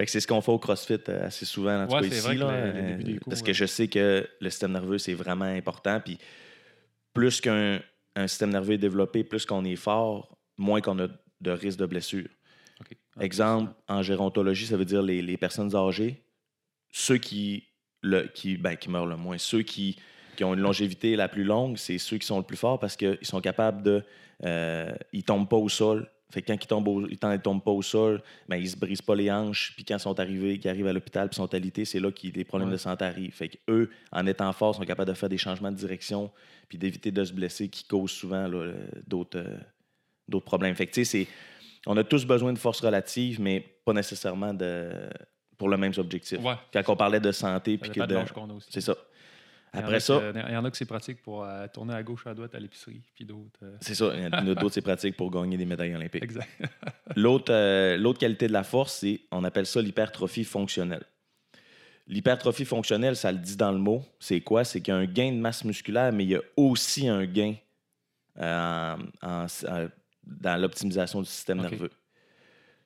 fait 0.00 0.06
que 0.06 0.10
c'est 0.12 0.20
ce 0.20 0.26
qu'on 0.26 0.40
fait 0.40 0.50
au 0.52 0.58
CrossFit 0.58 0.98
euh, 1.10 1.26
assez 1.26 1.44
souvent 1.44 1.84
Ouais, 1.86 2.00
cas 2.00 2.16
ici. 2.16 2.20
vrai 2.26 2.34
que 2.36 2.40
là, 2.40 2.66
le- 2.72 2.72
le 2.72 2.78
euh, 3.14 3.18
cours, 3.18 3.28
parce 3.28 3.42
que 3.42 3.52
je 3.52 3.66
sais 3.66 3.86
que 3.88 4.26
le 4.40 4.50
système 4.50 4.72
nerveux, 4.72 4.96
c'est 4.96 5.12
vraiment 5.12 5.44
important. 5.44 6.00
Puis 6.00 6.16
plus 7.12 7.40
qu'un 7.40 7.80
un 8.16 8.26
système 8.26 8.50
nerveux 8.50 8.74
est 8.74 8.78
développé, 8.78 9.24
plus 9.24 9.44
qu'on 9.46 9.64
est 9.64 9.76
fort, 9.76 10.38
moins 10.56 10.80
qu'on 10.80 10.98
a 11.00 11.08
de 11.40 11.50
risque 11.50 11.78
de 11.78 11.86
blessure. 11.86 12.28
OK. 12.80 12.96
Exemple, 13.20 13.72
en 13.88 14.02
gérontologie, 14.02 14.66
ça 14.66 14.76
veut 14.76 14.84
dire 14.86 15.02
les, 15.02 15.20
les 15.22 15.36
personnes 15.36 15.76
âgées, 15.76 16.22
ceux 16.90 17.18
qui, 17.18 17.64
le, 18.02 18.22
qui, 18.28 18.56
ben, 18.56 18.76
qui 18.76 18.88
meurent 18.90 19.06
le 19.06 19.16
moins, 19.16 19.36
ceux 19.38 19.62
qui, 19.62 19.96
qui 20.36 20.44
ont 20.44 20.54
une 20.54 20.60
longévité 20.60 21.14
la 21.14 21.28
plus 21.28 21.44
longue, 21.44 21.76
c'est 21.76 21.98
ceux 21.98 22.16
qui 22.18 22.26
sont 22.26 22.38
le 22.38 22.44
plus 22.44 22.56
forts 22.56 22.78
parce 22.78 22.96
qu'ils 22.96 23.18
sont 23.22 23.40
capables 23.42 23.82
de. 23.82 24.02
euh, 24.44 24.92
ils 25.12 25.24
tombent 25.24 25.48
pas 25.48 25.56
au 25.58 25.68
sol. 25.68 26.10
Fait 26.30 26.42
que 26.42 26.46
quand 26.48 26.54
ils 26.62 26.66
tombent, 26.66 26.88
au- 26.88 27.08
ils 27.08 27.18
tombent- 27.18 27.62
pas 27.62 27.70
au 27.70 27.82
sol, 27.82 28.22
ben, 28.48 28.56
ils 28.56 28.68
se 28.70 28.76
brisent 28.76 29.02
pas 29.02 29.14
les 29.14 29.30
hanches. 29.30 29.72
Puis 29.74 29.84
quand 29.84 29.96
ils 29.96 30.00
sont 30.00 30.18
arrivés, 30.20 30.58
qu'ils 30.58 30.70
arrivent 30.70 30.86
à 30.86 30.92
l'hôpital 30.92 31.28
puis 31.28 31.36
sont 31.36 31.52
alités, 31.54 31.84
c'est 31.84 32.00
là 32.00 32.10
que 32.12 32.26
les 32.26 32.44
problèmes 32.44 32.68
Ouais. 32.68 32.74
de 32.74 32.78
santé 32.78 33.04
arrivent. 33.04 33.32
Fait 33.34 33.48
que 33.48 33.56
eux, 33.68 33.90
en 34.12 34.26
étant 34.26 34.52
forts, 34.52 34.74
sont 34.76 34.84
capables 34.84 35.10
de 35.10 35.14
faire 35.16 35.28
des 35.28 35.38
changements 35.38 35.70
de 35.72 35.76
direction 35.76 36.30
puis 36.68 36.78
d'éviter 36.78 37.10
de 37.10 37.24
se 37.24 37.32
blesser 37.32 37.68
qui 37.68 37.84
causent 37.84 38.12
souvent 38.12 38.48
euh, 38.52 38.74
d'autres 39.06 39.38
euh, 39.38 40.40
problèmes. 40.40 40.74
Fait 40.74 40.86
que, 40.86 41.02
c'est 41.04 41.26
on 41.86 41.96
a 41.96 42.04
tous 42.04 42.24
besoin 42.26 42.52
de 42.52 42.58
force 42.58 42.80
relative, 42.80 43.40
mais 43.40 43.64
pas 43.84 43.92
nécessairement 43.92 44.52
de, 44.54 44.90
pour 45.56 45.68
le 45.68 45.76
même 45.78 45.92
objectif. 45.96 46.38
Ouais. 46.40 46.54
Quand 46.72 46.82
on 46.92 46.96
parlait 46.96 47.20
de 47.20 47.32
santé, 47.32 47.78
puis 47.78 47.90
que 47.90 48.00
de 48.00 48.06
de- 48.06 48.14
l'âge 48.14 48.32
qu'on 48.32 48.48
a 48.50 48.52
aussi. 48.52 48.68
c'est 48.70 48.82
ça. 48.82 48.94
Il 49.72 49.76
y 49.76 49.78
en 49.78 49.82
a 49.82 49.86
Après 49.86 49.96
que- 49.98 50.02
ça, 50.02 50.32
Il 50.48 50.52
y 50.52 50.56
en 50.56 50.64
a 50.64 50.70
que 50.70 50.76
c'est 50.76 50.84
pratique 50.84 51.22
pour 51.22 51.44
euh, 51.44 51.66
tourner 51.72 51.94
à 51.94 52.02
gauche, 52.02 52.26
à 52.26 52.34
droite 52.34 52.54
à 52.54 52.58
l'épicerie, 52.58 53.02
puis 53.14 53.24
d'autres. 53.24 53.60
euh, 53.62 53.76
c'est 53.80 53.94
ça. 53.94 54.10
Il 54.14 54.22
y 54.22 54.26
en 54.26 54.32
a 54.32 54.42
d'autres, 54.54 54.68
c'est 54.74 54.82
pratique 54.82 55.16
pour 55.16 55.30
gagner 55.30 55.56
des 55.56 55.64
médailles 55.66 55.94
olympiques. 55.94 56.24
Exact. 56.24 56.48
L'autre 57.16 57.52
euh, 57.52 57.96
l'autre 57.96 58.18
qualité 58.18 58.48
de 58.48 58.52
la 58.52 58.64
force, 58.64 58.94
c'est 58.94 59.20
on 59.30 59.44
appelle 59.44 59.66
ça 59.66 59.80
l'hypertrophie 59.80 60.44
fonctionnelle. 60.44 61.04
L'hypertrophie 62.06 62.64
fonctionnelle, 62.64 63.14
ça 63.14 63.30
le 63.30 63.38
dit 63.38 63.56
dans 63.56 63.70
le 63.70 63.78
mot, 63.78 64.02
c'est 64.18 64.40
quoi? 64.40 64.64
C'est 64.64 64.80
qu'il 64.80 64.92
y 64.92 64.96
a 64.96 65.00
un 65.00 65.06
gain 65.06 65.30
de 65.30 65.36
masse 65.38 65.64
musculaire, 65.64 66.12
mais 66.12 66.24
il 66.24 66.30
y 66.30 66.34
a 66.36 66.40
aussi 66.56 67.06
un 67.06 67.24
gain 67.24 67.54
euh, 68.38 68.96
en- 69.22 69.46
en- 69.68 69.88
dans 70.24 70.60
l'optimisation 70.60 71.20
du 71.20 71.28
système 71.28 71.60
nerveux. 71.60 71.90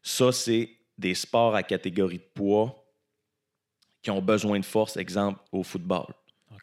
Ça, 0.02 0.32
c'est 0.32 0.70
des 0.98 1.14
sports 1.14 1.54
à 1.54 1.62
catégorie 1.62 2.18
de 2.18 2.28
poids 2.34 2.84
qui 4.02 4.10
ont 4.10 4.20
besoin 4.20 4.60
de 4.60 4.64
force, 4.64 4.96
exemple 4.98 5.40
au 5.52 5.62
football. 5.62 6.06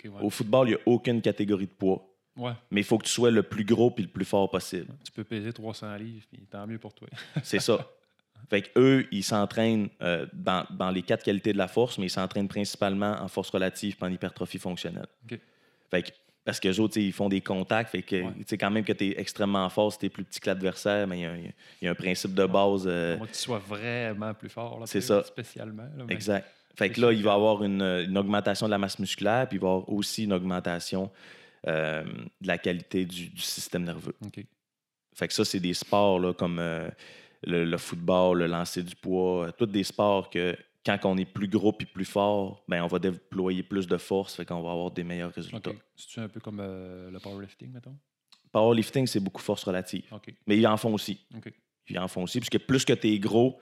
Ouais. 0.09 0.21
Au 0.21 0.29
football, 0.29 0.67
il 0.67 0.71
n'y 0.71 0.75
a 0.77 0.79
aucune 0.85 1.21
catégorie 1.21 1.67
de 1.67 1.71
poids, 1.71 2.05
Ouais. 2.37 2.53
mais 2.71 2.81
il 2.81 2.83
faut 2.83 2.97
que 2.97 3.05
tu 3.05 3.11
sois 3.11 3.31
le 3.31 3.43
plus 3.43 3.65
gros 3.65 3.91
puis 3.91 4.03
le 4.05 4.09
plus 4.09 4.25
fort 4.25 4.49
possible. 4.49 4.87
Tu 5.03 5.11
peux 5.11 5.23
peser 5.23 5.51
300 5.53 5.95
livres, 5.95 6.25
puis 6.31 6.41
tant 6.49 6.65
mieux 6.67 6.79
pour 6.79 6.93
toi. 6.93 7.07
C'est 7.43 7.59
ça. 7.59 7.87
Fait 8.49 8.63
qu'eux, 8.63 9.07
ils 9.11 9.23
s'entraînent 9.23 9.89
euh, 10.01 10.25
dans, 10.33 10.65
dans 10.71 10.89
les 10.89 11.03
quatre 11.03 11.23
qualités 11.23 11.53
de 11.53 11.57
la 11.57 11.67
force, 11.67 11.97
mais 11.97 12.07
ils 12.07 12.09
s'entraînent 12.09 12.47
principalement 12.47 13.11
en 13.21 13.27
force 13.27 13.49
relative 13.51 13.95
et 14.01 14.03
en 14.03 14.11
hypertrophie 14.11 14.57
fonctionnelle. 14.57 15.05
OK. 15.29 15.39
Fait 15.91 16.03
que, 16.03 16.09
parce 16.43 16.59
qu'eux 16.59 16.79
autres, 16.79 16.97
ils 16.97 17.13
font 17.13 17.29
des 17.29 17.41
contacts. 17.41 17.91
Fait 17.91 18.01
que, 18.01 18.23
Ouais. 18.23 18.57
quand 18.59 18.71
même 18.71 18.83
que 18.83 18.93
tu 18.93 19.09
es 19.09 19.19
extrêmement 19.19 19.69
fort, 19.69 19.93
si 19.93 19.99
tu 19.99 20.05
es 20.07 20.09
plus 20.09 20.23
petit 20.23 20.39
que 20.39 20.47
l'adversaire, 20.49 21.05
mais 21.07 21.19
il 21.19 21.21
y 21.21 21.25
a 21.25 21.31
un- 21.31 21.37
il 21.37 21.53
y, 21.83 21.87
a 21.87 21.91
un 21.91 21.95
principe 21.95 22.33
de 22.33 22.45
base. 22.47 22.85
euh, 22.87 23.15
que 23.17 23.25
tu 23.27 23.33
sois 23.35 23.59
vraiment 23.59 24.33
plus 24.33 24.49
fort. 24.49 24.81
c'est 24.87 25.01
ça. 25.01 25.23
Spécialement. 25.23 25.83
là, 25.95 26.03
mais- 26.07 26.13
exact. 26.15 26.47
Fait 26.75 26.89
que 26.89 26.95
c'est 26.95 27.01
là, 27.01 27.11
il 27.11 27.23
va 27.23 27.31
y 27.31 27.33
avoir 27.33 27.63
une, 27.63 27.81
une 27.81 28.17
augmentation 28.17 28.65
de 28.65 28.71
la 28.71 28.77
masse 28.77 28.99
musculaire, 28.99 29.47
puis 29.47 29.57
il 29.57 29.61
va 29.61 29.67
y 29.67 29.71
avoir 29.71 29.89
aussi 29.89 30.23
une 30.23 30.33
augmentation 30.33 31.11
euh, 31.67 32.03
de 32.03 32.47
la 32.47 32.57
qualité 32.57 33.05
du, 33.05 33.29
du 33.29 33.41
système 33.41 33.83
nerveux. 33.83 34.15
Fait 35.13 35.27
que 35.27 35.33
ça, 35.33 35.43
c'est 35.45 35.59
des 35.59 35.73
sports 35.73 36.19
là, 36.19 36.33
comme 36.33 36.59
euh, 36.59 36.89
le, 37.43 37.65
le 37.65 37.77
football, 37.77 38.39
le 38.39 38.47
lancer 38.47 38.83
du 38.83 38.95
poids, 38.95 39.47
euh, 39.47 39.51
tous 39.51 39.65
des 39.65 39.83
sports 39.83 40.29
que 40.29 40.55
quand 40.83 40.97
on 41.03 41.17
est 41.17 41.25
plus 41.25 41.47
gros 41.47 41.75
et 41.79 41.85
plus 41.85 42.05
fort, 42.05 42.63
ben, 42.67 42.81
on 42.81 42.87
va 42.87 42.97
déployer 42.97 43.61
plus 43.61 43.85
de 43.85 43.97
force, 43.97 44.35
fait 44.35 44.45
qu'on 44.45 44.61
va 44.61 44.71
avoir 44.71 44.89
des 44.89 45.03
meilleurs 45.03 45.31
résultats. 45.31 45.69
OK. 45.69 45.77
C'est-tu 45.95 46.19
un 46.19 46.27
peu 46.27 46.39
comme 46.39 46.59
euh, 46.59 47.11
le 47.11 47.19
powerlifting, 47.19 47.71
mettons? 47.71 47.95
Powerlifting, 48.51 49.05
c'est 49.05 49.19
beaucoup 49.19 49.41
force 49.41 49.63
relative. 49.63 50.03
Mais 50.47 50.57
ils 50.57 50.65
en 50.65 50.77
font 50.77 50.93
aussi. 50.93 51.19
Ils 51.87 51.99
en 51.99 52.07
font 52.07 52.23
aussi, 52.23 52.39
parce 52.39 52.49
que 52.49 52.57
plus 52.57 52.83
que 52.83 52.93
tu 52.93 53.09
es 53.09 53.19
gros, 53.19 53.59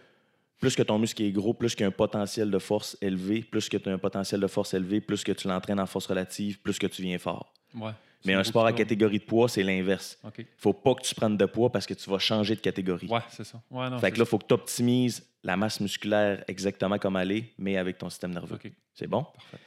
plus 0.59 0.75
que 0.75 0.83
ton 0.83 0.99
muscle 0.99 1.21
est 1.23 1.31
gros, 1.31 1.53
plus 1.53 1.73
qu'il 1.73 1.81
y 1.81 1.85
a 1.85 1.87
un 1.87 1.91
potentiel 1.91 2.51
de 2.51 2.59
force 2.59 2.97
élevé, 3.01 3.41
plus 3.41 3.69
que 3.69 3.77
tu 3.77 3.89
as 3.89 3.93
un 3.93 3.97
potentiel 3.97 4.41
de 4.41 4.47
force 4.47 4.73
élevé, 4.73 5.01
plus 5.01 5.23
que 5.23 5.31
tu 5.31 5.47
l'entraînes 5.47 5.79
en 5.79 5.85
force 5.85 6.05
relative, 6.07 6.59
plus 6.59 6.77
que 6.77 6.87
tu 6.87 7.01
viens 7.01 7.17
fort. 7.17 7.53
Ouais. 7.73 7.91
Mais 8.25 8.33
un 8.33 8.43
sport 8.43 8.65
à 8.65 8.73
catégorie 8.73 9.19
de 9.19 9.23
poids, 9.23 9.47
c'est 9.47 9.63
l'inverse. 9.63 10.19
faut 10.57 10.73
pas 10.73 10.93
que 10.95 11.03
tu 11.03 11.15
prennes 11.15 11.37
de 11.37 11.45
poids 11.45 11.71
parce 11.71 11.85
que 11.85 11.93
tu 11.93 12.09
vas 12.09 12.19
changer 12.19 12.55
de 12.55 12.59
catégorie. 12.59 13.07
Ouais, 13.07 13.21
c'est 13.29 13.45
ça. 13.45 13.61
Ouais, 13.71 13.89
non, 13.89 13.97
Fait 13.99 14.11
que 14.11 14.17
là, 14.17 14.25
il 14.25 14.29
faut 14.29 14.37
que 14.37 14.47
tu 14.47 14.53
optimises 14.53 15.25
la 15.43 15.55
masse 15.55 15.79
musculaire 15.79 16.43
exactement 16.49 16.97
comme 16.97 17.15
elle 17.15 17.31
est, 17.31 17.53
mais 17.57 17.77
avec 17.77 17.97
ton 17.97 18.09
système 18.09 18.33
nerveux. 18.33 18.59
C'est 18.93 19.07
bon? 19.07 19.23
Parfait. 19.23 19.57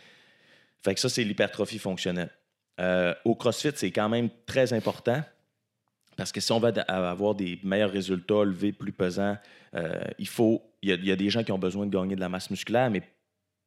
Fait 0.84 0.94
que 0.94 1.00
ça, 1.00 1.08
c'est 1.08 1.24
l'hypertrophie 1.24 1.78
fonctionnelle. 1.78 2.30
Euh, 2.80 3.14
au 3.24 3.34
CrossFit, 3.34 3.72
c'est 3.74 3.90
quand 3.90 4.08
même 4.08 4.28
très 4.44 4.72
important 4.72 5.22
parce 6.16 6.32
que 6.32 6.40
si 6.40 6.52
on 6.52 6.58
veut 6.60 6.68
ad- 6.68 6.84
avoir 6.88 7.34
des 7.34 7.58
meilleurs 7.62 7.90
résultats, 7.92 8.44
lever 8.44 8.72
plus 8.72 8.92
pesant, 8.92 9.36
euh, 9.74 10.00
il 10.18 10.28
faut. 10.28 10.62
Il 10.82 10.88
y, 10.88 10.92
a, 10.92 10.96
il 10.96 11.04
y 11.06 11.12
a 11.12 11.16
des 11.16 11.30
gens 11.30 11.44
qui 11.44 11.52
ont 11.52 11.58
besoin 11.58 11.86
de 11.86 11.90
gagner 11.96 12.16
de 12.16 12.20
la 12.20 12.28
masse 12.28 12.50
musculaire, 12.50 12.90
mais 12.90 13.02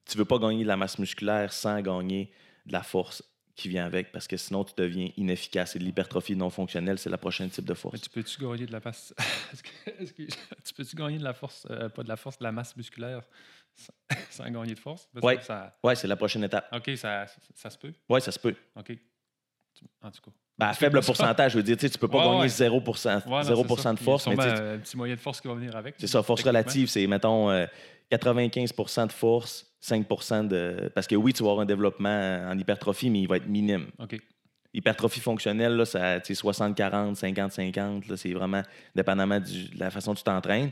tu 0.09 0.17
veux 0.17 0.25
pas 0.25 0.37
gagner 0.37 0.63
de 0.63 0.67
la 0.67 0.77
masse 0.77 0.99
musculaire 0.99 1.51
sans 1.53 1.81
gagner 1.81 2.31
de 2.65 2.73
la 2.73 2.83
force 2.83 3.23
qui 3.55 3.69
vient 3.69 3.85
avec 3.85 4.11
parce 4.11 4.27
que 4.27 4.35
sinon 4.35 4.65
tu 4.65 4.73
deviens 4.75 5.09
inefficace. 5.15 5.75
Et 5.77 5.79
de 5.79 5.85
l'hypertrophie 5.85 6.35
non 6.35 6.49
fonctionnelle, 6.49 6.99
c'est 6.99 7.09
la 7.09 7.17
prochaine 7.17 7.49
type 7.49 7.63
de 7.63 7.71
Mais 7.71 7.75
force. 7.79 8.01
tu 8.01 8.09
peux-tu 8.09 8.37
gagner 8.41 8.65
de 8.65 8.71
la 8.73 8.81
masse. 8.83 9.13
Que- 9.87 10.03
que- 10.11 10.23
tu 10.63 10.73
peux-tu 10.75 10.95
gagner 10.95 11.17
de 11.19 11.23
la 11.23 11.33
force, 11.33 11.65
euh, 11.69 11.87
pas 11.87 12.03
de 12.03 12.09
la 12.09 12.17
force, 12.17 12.37
de 12.37 12.43
la 12.43 12.51
masse 12.51 12.75
musculaire 12.75 13.21
sans, 14.29 14.49
gagner 14.51 14.73
de 14.73 14.79
force? 14.79 15.07
Ouais. 15.21 15.39
Ça... 15.41 15.77
Ouais, 15.83 15.95
c'est 15.95 16.07
la 16.07 16.17
prochaine 16.17 16.43
étape. 16.43 16.67
OK, 16.75 16.91
ça, 16.97 17.25
ça, 17.53 17.69
se 17.69 17.77
peut. 17.77 17.93
Ouais, 18.09 18.19
ça 18.19 18.31
se 18.33 18.39
peut. 18.39 18.55
OK. 18.75 18.97
En 20.03 20.11
tout 20.11 20.21
cas. 20.21 20.31
Ben, 20.57 20.67
à 20.67 20.73
faible 20.73 21.01
pourcentage, 21.01 21.51
je 21.51 21.57
veux 21.57 21.63
dire, 21.63 21.75
tu 21.75 21.85
ne 21.85 21.89
peux 21.91 22.07
pas 22.07 22.19
Ouais, 22.19 22.23
gagner 22.25 22.39
ouais. 22.43 22.47
0, 22.49 22.77
Ouais, 22.77 22.83
non, 22.85 23.41
0 23.43 23.65
c'est 23.75 23.81
ça. 23.81 23.91
de 23.91 23.95
Puis 23.97 24.05
force, 24.05 24.27
euh, 24.27 24.75
un 24.75 24.77
petit 24.79 24.95
moyen 24.97 25.15
de 25.15 25.19
force 25.19 25.41
qui 25.41 25.47
va 25.49 25.53
venir 25.55 25.75
avec. 25.75 25.95
c'est 25.97 26.07
ça, 26.07 26.23
force 26.23 26.43
relative, 26.43 26.87
c'est, 26.87 27.05
mettons, 27.07 27.49
euh, 27.49 27.65
95% 28.09 29.07
de 29.07 29.11
force, 29.11 29.65
5% 29.81 30.43
de. 30.47 30.89
Parce 30.95 31.07
que 31.07 31.15
oui, 31.15 31.33
tu 31.33 31.43
vas 31.43 31.49
avoir 31.49 31.63
un 31.63 31.65
développement 31.65 32.47
en 32.49 32.57
hypertrophie, 32.57 33.09
mais 33.09 33.21
il 33.21 33.27
va 33.27 33.37
être 33.37 33.47
minime. 33.47 33.87
OK. 33.99 34.17
Hypertrophie 34.73 35.19
fonctionnelle, 35.21 35.75
là, 35.75 35.85
ça, 35.85 36.19
tu 36.19 36.33
sais, 36.35 36.41
60-40, 36.41 37.15
50-50, 37.15 38.07
là, 38.09 38.17
c'est 38.17 38.33
vraiment 38.33 38.61
dépendamment 38.93 39.39
du- 39.39 39.69
de 39.69 39.79
la 39.79 39.89
façon 39.89 40.11
dont 40.11 40.15
tu 40.15 40.23
t'entraînes. 40.23 40.71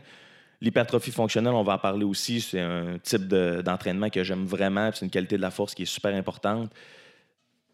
L'hypertrophie 0.62 1.12
fonctionnelle, 1.12 1.54
on 1.54 1.64
va 1.64 1.74
en 1.74 1.78
parler 1.78 2.04
aussi. 2.06 2.40
C'est 2.42 2.60
un 2.62 2.98
type 3.02 3.28
de- 3.28 3.62
d'entraînement 3.62 4.10
que 4.10 4.24
j'aime 4.24 4.46
vraiment. 4.46 4.90
puis 4.90 5.00
C'est 5.00 5.06
une 5.06 5.12
qualité 5.12 5.36
de 5.38 5.42
la 5.42 5.52
force 5.52 5.74
qui 5.76 5.84
est 5.84 5.88
super 5.88 6.14
importante. 6.16 6.72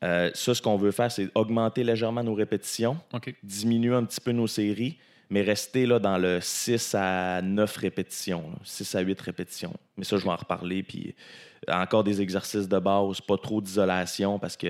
Euh, 0.04 0.32
ça, 0.34 0.54
ce 0.56 0.62
qu'on 0.62 0.78
veut 0.78 0.92
faire, 0.92 1.12
c'est 1.12 1.30
augmenter 1.36 1.84
légèrement 1.84 2.24
nos 2.24 2.34
répétitions, 2.34 2.98
diminuer 3.44 3.94
un 3.96 4.06
petit 4.06 4.22
peu 4.22 4.32
nos 4.32 4.48
séries, 4.48 4.98
mais 5.30 5.42
rester 5.42 5.86
là, 5.86 6.00
dans 6.00 6.18
le 6.18 6.40
6 6.42 6.96
à 6.98 7.42
9 7.42 7.76
répétitions, 7.78 8.50
là, 8.52 8.58
6 8.64 8.96
à 8.96 9.02
8 9.02 9.20
répétitions. 9.22 9.74
Mais 9.98 10.04
ça, 10.06 10.18
je 10.18 10.24
vais 10.24 10.30
en 10.32 10.36
reparler. 10.38 10.84
Puis 10.84 11.14
euh, 11.70 11.74
encore 11.74 12.04
des 12.04 12.22
exercices 12.22 12.68
de 12.70 12.80
base, 12.80 13.20
pas 13.22 13.38
trop 13.38 13.62
d'isolation 13.62 14.40
parce 14.40 14.56
que 14.58 14.68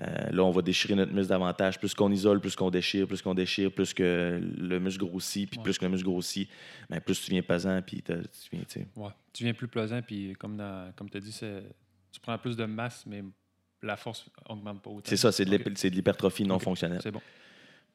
euh, 0.00 0.30
là, 0.30 0.44
on 0.44 0.50
va 0.52 0.62
déchirer 0.62 0.94
notre 0.94 1.12
muscle 1.12 1.30
davantage. 1.30 1.78
Plus 1.80 1.92
qu'on 1.94 2.12
isole, 2.12 2.38
plus 2.40 2.54
qu'on 2.54 2.70
déchire, 2.70 3.08
plus 3.08 3.20
qu'on 3.22 3.34
déchire, 3.34 3.72
plus 3.72 3.92
que 3.92 4.40
le 4.56 4.78
muscle 4.78 5.00
grossit, 5.04 5.48
puis 5.50 5.58
Ouais. 5.58 5.64
plus 5.64 5.76
que 5.78 5.84
le 5.86 5.90
muscle 5.90 6.06
grossit, 6.06 6.48
ben, 6.88 7.00
plus 7.00 7.20
tu 7.20 7.32
viens 7.32 7.42
pesant, 7.42 7.80
puis 7.84 8.00
tu 8.02 8.12
viens. 8.52 8.84
Ouais. 8.94 9.10
Tu 9.32 9.42
viens 9.42 9.54
plus 9.54 9.66
pesant, 9.66 10.00
puis 10.02 10.34
comme, 10.38 10.56
dans- 10.56 10.92
comme 10.94 11.10
tu 11.10 11.16
as 11.16 11.20
dit, 11.20 11.36
tu 12.12 12.20
prends 12.20 12.38
plus 12.38 12.56
de 12.56 12.64
masse, 12.66 13.02
mais 13.08 13.24
la 13.82 13.96
force 13.96 14.26
augmente 14.48 14.82
pas 14.82 14.90
autant. 14.90 15.02
C'est 15.04 15.16
ça, 15.16 15.32
c'est 15.32 15.44
de 15.44 15.88
l'hypertrophie 15.88 16.44
non 16.44 16.58
fonctionnelle. 16.58 17.00
C'est 17.02 17.10
bon. 17.10 17.22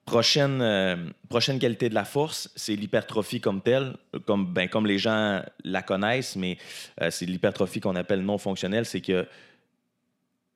Prochaine, 0.05 0.61
euh, 0.61 0.97
prochaine 1.29 1.59
qualité 1.59 1.87
de 1.87 1.93
la 1.93 2.03
force, 2.03 2.51
c'est 2.57 2.75
l'hypertrophie 2.75 3.39
comme 3.39 3.61
telle, 3.61 3.95
comme, 4.25 4.53
ben, 4.53 4.67
comme 4.67 4.85
les 4.85 4.97
gens 4.97 5.41
la 5.63 5.81
connaissent, 5.81 6.35
mais 6.35 6.57
euh, 7.01 7.09
c'est 7.09 7.25
l'hypertrophie 7.25 7.79
qu'on 7.79 7.95
appelle 7.95 8.21
non 8.21 8.37
fonctionnelle, 8.37 8.85
c'est 8.85 8.99
que 8.99 9.25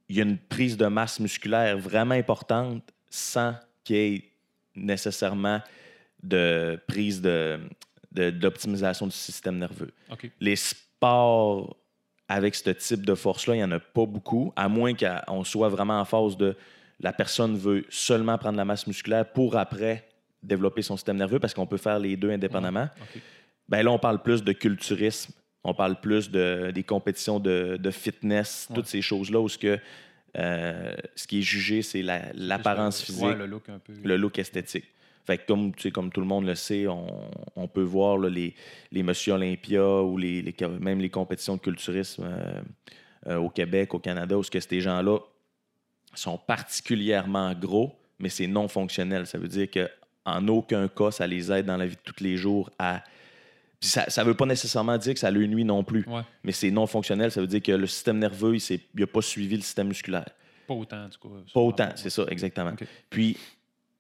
il 0.10 0.18
y 0.18 0.20
a 0.20 0.24
une 0.24 0.38
prise 0.38 0.78
de 0.78 0.88
masse 0.88 1.20
musculaire 1.20 1.78
vraiment 1.78 2.16
importante 2.16 2.84
sans 3.10 3.56
qu'il 3.84 3.96
y 3.96 4.16
ait 4.16 4.32
nécessairement 4.76 5.62
de 6.24 6.80
prise 6.88 7.22
de, 7.22 7.60
d'optimisation 8.12 9.08
du 9.08 9.16
système 9.16 9.58
nerveux. 9.58 9.92
Les 10.40 10.56
sports 10.56 11.76
avec 12.30 12.56
ce 12.56 12.70
type 12.72 13.06
de 13.06 13.16
force-là, 13.16 13.56
il 13.56 13.58
n'y 13.60 13.64
en 13.64 13.72
a 13.72 13.80
pas 13.80 14.06
beaucoup, 14.06 14.52
à 14.56 14.68
moins 14.68 14.94
qu'on 14.94 15.44
soit 15.44 15.70
vraiment 15.70 16.00
en 16.00 16.06
phase 16.06 16.36
de 16.38 16.56
la 17.00 17.14
personne 17.14 17.56
veut 17.58 17.86
seulement 17.90 18.38
prendre 18.38 18.58
la 18.58 18.66
masse 18.66 18.88
musculaire 18.88 19.26
pour 19.32 19.56
après 19.56 20.08
développer 20.44 20.82
son 20.82 20.98
système 20.98 21.18
nerveux, 21.18 21.40
parce 21.40 21.54
qu'on 21.54 21.66
peut 21.68 21.78
faire 21.78 22.00
les 22.00 22.16
deux 22.18 22.32
indépendamment. 22.32 22.90
OK. 23.02 23.22
Ben 23.70 23.84
là, 23.84 23.92
on 23.92 24.00
parle 24.00 24.22
plus 24.22 24.44
de 24.44 24.52
culturisme, 24.54 25.32
on 25.64 25.74
parle 25.74 26.00
plus 26.00 26.30
de, 26.32 26.72
des 26.74 26.84
compétitions 26.84 27.40
de, 27.40 27.78
de 27.80 27.92
fitness, 27.92 28.68
Ouais. 28.70 28.76
toutes 28.78 28.88
ces 28.88 29.02
choses-là 29.02 29.40
où 29.40 29.50
ce, 29.50 29.58
que, 29.58 29.78
euh, 30.38 30.96
ce 31.16 31.28
qui 31.28 31.40
est 31.40 31.44
jugé, 31.44 31.82
c'est 31.82 32.02
la- 32.02 32.32
l'apparence 32.34 33.02
physique 33.02 33.26
Ouais, 33.26 33.36
le 33.36 33.46
look 33.46 33.68
un 33.70 33.80
peu. 33.80 33.94
le 34.04 34.18
look 34.18 34.40
esthétique. 34.40 34.86
Fait 35.28 35.38
que 35.38 35.90
comme, 35.92 36.10
tout 36.12 36.22
le 36.22 36.26
monde 36.26 36.46
le 36.46 36.56
sait, 36.56 36.88
on, 36.88 37.06
on 37.58 37.68
peut 37.68 37.84
voir 37.84 38.18
là, 38.18 38.30
les, 38.30 38.56
les 38.92 39.04
Monsieur 39.04 39.34
Olympia 39.34 40.02
ou 40.02 40.18
les, 40.18 40.42
les- 40.42 40.56
même 40.80 41.00
les 41.02 41.10
compétitions 41.10 41.58
de 41.58 41.62
culturisme 41.62 42.24
euh, 42.26 42.62
euh, 43.28 43.36
au 43.38 43.50
Québec, 43.50 43.94
au 43.94 44.00
Canada, 44.00 44.38
où 44.38 44.44
ce 44.44 44.50
que 44.50 44.60
ces 44.62 44.80
gens-là 44.80 45.20
sont 46.16 46.38
particulièrement 46.38 47.54
gros, 47.54 47.94
mais 48.20 48.30
c'est 48.30 48.48
non 48.48 48.68
fonctionnel. 48.70 49.28
Ça 49.28 49.38
veut 49.38 49.50
dire 49.50 49.68
qu'en 49.70 50.48
aucun 50.48 50.88
cas, 50.88 51.12
ça 51.12 51.28
les 51.28 51.52
aide 51.52 51.66
dans 51.66 51.78
la 51.78 51.86
vie 51.88 51.96
de 51.98 52.02
tous 52.12 52.24
les 52.24 52.38
jours 52.38 52.70
à. 52.80 53.04
Puis 53.80 53.90
ça 53.90 54.06
ne 54.24 54.28
veut 54.28 54.34
pas 54.34 54.46
nécessairement 54.48 54.98
dire 54.98 55.14
que 55.14 55.20
ça 55.20 55.30
lui 55.30 55.48
nuit 55.48 55.66
non 55.66 55.84
plus, 55.84 56.04
Ouais. 56.08 56.22
mais 56.44 56.52
c'est 56.54 56.72
non 56.72 56.88
fonctionnel. 56.88 57.32
Ça 57.32 57.42
veut 57.42 57.48
dire 57.48 57.62
que 57.62 57.74
le 57.74 57.86
système 57.86 58.18
nerveux, 58.18 58.56
il 58.56 58.80
n'a 58.96 59.06
pas 59.08 59.22
suivi 59.22 59.56
le 59.58 59.62
système 59.62 59.90
musculaire. 59.90 60.30
Pas 60.68 60.74
autant, 60.74 61.08
tout 61.10 61.28
cas. 61.30 61.36
Pas 61.54 61.60
autant, 61.60 61.90
c'est 61.96 62.10
ça, 62.10 62.26
exactement. 62.30 62.74
Puis, 63.10 63.38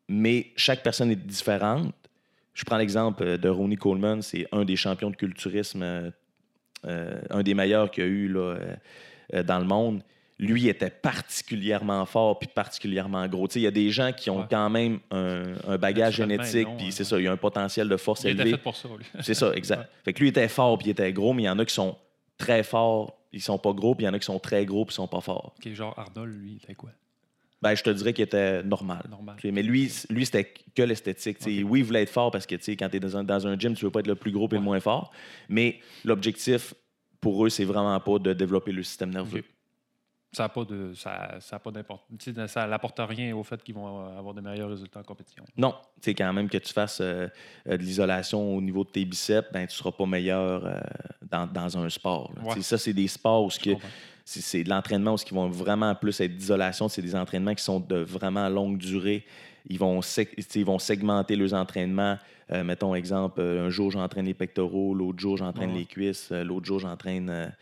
mais 0.07 0.47
chaque 0.55 0.83
personne 0.83 1.11
est 1.11 1.15
différente. 1.15 1.93
Je 2.53 2.63
prends 2.63 2.77
l'exemple 2.77 3.23
euh, 3.23 3.37
de 3.37 3.49
Ronnie 3.49 3.75
Coleman, 3.77 4.21
c'est 4.21 4.47
un 4.51 4.65
des 4.65 4.75
champions 4.75 5.09
de 5.11 5.15
culturisme, 5.15 5.83
euh, 5.83 6.11
euh, 6.85 7.21
un 7.29 7.43
des 7.43 7.53
meilleurs 7.53 7.91
qu'il 7.91 8.03
y 8.03 8.07
a 8.07 8.09
eu 8.09 8.27
là, 8.27 8.57
euh, 9.33 9.43
dans 9.43 9.59
le 9.59 9.65
monde. 9.65 10.01
Lui 10.39 10.67
était 10.67 10.91
particulièrement 10.91 12.05
fort 12.05 12.37
puis 12.37 12.47
particulièrement 12.47 13.27
gros. 13.27 13.47
Il 13.55 13.61
y 13.61 13.67
a 13.67 13.71
des 13.71 13.89
gens 13.89 14.11
qui 14.13 14.29
ont 14.29 14.41
Ouais. 14.41 14.45
quand 14.49 14.69
même 14.69 14.99
un, 15.11 15.43
un 15.67 15.77
bagage 15.79 16.15
génétique, 16.17 16.67
puis 16.77 16.85
ouais, 16.87 16.91
c'est 16.91 16.99
ouais. 17.03 17.09
ça, 17.09 17.19
il 17.19 17.23
y 17.23 17.27
a 17.27 17.31
un 17.31 17.37
potentiel 17.37 17.89
de 17.89 17.97
force 17.97 18.23
Il 18.23 18.39
était 18.39 18.51
fait 18.51 18.57
pour 18.57 18.75
ça, 18.75 18.87
lui. 18.87 19.05
C'est 19.21 19.33
ça, 19.33 19.51
exact. 19.53 19.79
Ouais. 19.79 19.85
Fait 20.05 20.13
que 20.13 20.19
lui 20.19 20.29
était 20.29 20.47
fort 20.47 20.77
puis 20.77 20.87
il 20.87 20.91
était 20.91 21.11
gros, 21.11 21.33
mais 21.33 21.43
il 21.43 21.45
y 21.45 21.49
en 21.49 21.57
a 21.57 21.65
qui 21.65 21.73
sont 21.73 21.97
très 22.37 22.61
forts, 22.63 23.17
ils 23.33 23.41
sont 23.41 23.57
pas 23.57 23.73
gros, 23.73 23.95
puis 23.95 24.03
il 24.03 24.07
y 24.07 24.09
en 24.09 24.13
a 24.13 24.19
qui 24.19 24.25
sont 24.25 24.37
très 24.39 24.63
gros 24.65 24.85
puis 24.85 24.93
ils 24.93 24.95
sont 24.97 25.07
pas 25.07 25.21
forts. 25.21 25.55
OK, 25.57 25.73
genre 25.73 25.97
Arnold, 25.97 26.39
lui, 26.39 26.51
il 26.51 26.57
était 26.57 26.75
quoi? 26.75 26.91
Ben, 27.61 27.73
je 27.73 27.83
te 27.83 27.89
dirais 27.89 28.13
qu'il 28.13 28.23
était 28.23 28.61
normal. 28.63 29.03
Normal. 29.09 29.37
Mais 29.43 29.63
lui, 29.63 29.91
lui 30.09 30.25
c'était 30.25 30.53
que 30.75 30.83
l'esthétique. 30.83 31.37
Oui, 31.45 31.79
il 31.79 31.83
voulait 31.83 32.03
être 32.03 32.09
fort 32.09 32.31
parce 32.31 32.45
que 32.45 32.55
quand 32.55 32.89
tu 32.89 32.97
es 32.97 32.99
dans 32.99 33.17
un, 33.17 33.23
dans 33.23 33.47
un 33.47 33.57
gym, 33.57 33.73
tu 33.73 33.85
veux 33.85 33.91
pas 33.91 34.01
être 34.01 34.07
le 34.07 34.15
plus 34.15 34.31
gros 34.31 34.47
et 34.51 34.55
le 34.55 34.61
moins 34.61 34.79
fort. 34.79 35.11
Mais 35.49 35.79
l'objectif, 36.05 36.73
pour 37.19 37.45
eux, 37.45 37.49
c'est 37.49 37.65
vraiment 37.65 37.99
pas 37.99 38.19
de 38.19 38.33
développer 38.33 38.71
le 38.71 38.83
système 38.83 39.09
nerveux. 39.09 39.43
Ça 40.33 40.43
n'a 40.43 40.49
pas 40.49 40.65
de, 40.65 40.93
ça, 40.93 41.37
ça 41.39 41.55
a 41.55 41.59
pas 41.59 41.71
Ça 42.47 42.67
n'apporte 42.67 42.99
rien 42.99 43.35
au 43.35 43.43
fait 43.43 43.63
qu'ils 43.63 43.73
vont 43.73 44.05
avoir 44.17 44.33
de 44.33 44.41
meilleurs 44.41 44.69
résultats 44.69 44.99
en 44.99 45.03
compétition. 45.03 45.43
Non, 45.55 45.73
sais, 46.01 46.13
quand 46.13 46.31
même 46.33 46.49
que 46.49 46.57
tu 46.57 46.73
fasses 46.73 46.99
euh, 46.99 47.27
euh, 47.67 47.77
de 47.77 47.81
l'isolation 47.81 48.55
au 48.55 48.61
niveau 48.61 48.83
de 48.83 48.89
tes 48.89 49.05
biceps, 49.05 49.47
ben, 49.51 49.65
tu 49.65 49.75
seras 49.75 49.91
pas 49.91 50.05
meilleur 50.05 50.65
euh, 50.65 50.79
dans, 51.23 51.47
dans 51.47 51.77
un 51.77 51.89
sport. 51.89 52.31
Ouais. 52.43 52.61
Ça, 52.61 52.77
c'est 52.77 52.93
des 52.93 53.07
sports 53.07 53.45
où 53.45 53.49
ce 53.49 53.59
que-. 53.59 53.77
C'est 54.27 54.41
c'est 54.41 54.63
de 54.65 54.69
l'entraînement 54.69 55.13
où 55.13 55.17
ce 55.17 55.23
qui 55.23 55.33
vont 55.33 55.47
vraiment 55.47 55.95
plus 55.95 56.19
être 56.19 56.35
d'isolation. 56.35 56.89
C'est 56.89 57.01
des 57.01 57.15
entraînements 57.15 57.55
qui 57.55 57.63
sont 57.63 57.79
de 57.79 57.95
vraiment 57.95 58.49
longue 58.49 58.77
durée. 58.77 59.23
Ils 59.69 59.79
vont, 59.79 60.01
ils 60.37 60.79
segmenter 60.79 61.37
leurs 61.37 61.53
entraînements. 61.53 62.17
Euh, 62.51 62.63
mettons, 62.65 62.93
exemple, 62.93 63.39
euh, 63.39 63.67
un 63.67 63.69
jour, 63.69 63.89
j'entraîne 63.89 64.25
les 64.25 64.33
pectoraux, 64.33 64.93
l'autre 64.93 65.19
jour, 65.19 65.37
j'entraîne 65.37 65.71
Ouais. 65.71 65.79
les 65.79 65.85
cuisses, 65.85 66.29
euh, 66.33 66.43
l'autre 66.43 66.65
jour, 66.65 66.79
j'entraîne 66.79 67.53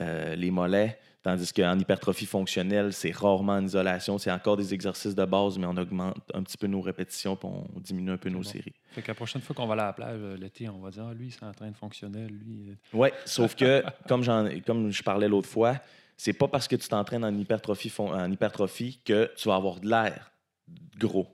euh, 0.00 0.34
les 0.34 0.50
mollets. 0.50 0.98
Tandis 1.22 1.52
qu'en 1.52 1.76
hypertrophie 1.78 2.26
fonctionnelle, 2.26 2.92
c'est 2.92 3.10
rarement 3.10 3.54
en 3.54 3.64
isolation. 3.64 4.18
C'est 4.18 4.30
encore 4.30 4.56
des 4.56 4.72
exercices 4.72 5.14
de 5.16 5.24
base, 5.24 5.58
mais 5.58 5.66
on 5.66 5.76
augmente 5.76 6.16
un 6.32 6.42
petit 6.44 6.56
peu 6.56 6.68
nos 6.68 6.80
répétitions 6.80 7.34
puis 7.34 7.48
on 7.48 7.66
diminue 7.80 8.12
un 8.12 8.16
peu 8.16 8.30
nos 8.30 8.38
bon. 8.38 8.44
séries. 8.44 8.72
Fait 8.92 9.02
que 9.02 9.08
la 9.08 9.14
prochaine 9.14 9.42
fois 9.42 9.54
qu'on 9.56 9.66
va 9.66 9.72
aller 9.74 9.82
à 9.82 9.86
la 9.86 9.92
plage 9.92 10.20
euh, 10.22 10.36
l'été, 10.36 10.68
on 10.68 10.78
va 10.78 10.90
dire, 10.90 11.06
ah, 11.10 11.14
lui, 11.14 11.30
c'est 11.30 11.44
en 11.44 11.52
train 11.52 11.70
de 11.70 11.76
fonctionner. 11.76 12.26
Lui, 12.28 12.70
euh, 12.70 12.74
Oui, 12.92 13.08
sauf 13.24 13.56
que, 13.56 13.82
comme, 14.08 14.22
j'en- 14.22 14.48
comme 14.64 14.90
je 14.90 15.02
parlais 15.02 15.28
l'autre 15.28 15.48
fois, 15.48 15.74
c'est 16.16 16.32
pas 16.32 16.48
parce 16.48 16.68
que 16.68 16.76
tu 16.76 16.88
t'entraînes 16.88 17.24
en 17.24 17.36
hypertrophie, 17.36 17.92
en 17.98 18.30
hypertrophie 18.30 19.00
que 19.04 19.30
tu 19.36 19.48
vas 19.48 19.56
avoir 19.56 19.80
de 19.80 19.88
l'air 19.88 20.32
gros. 20.98 21.26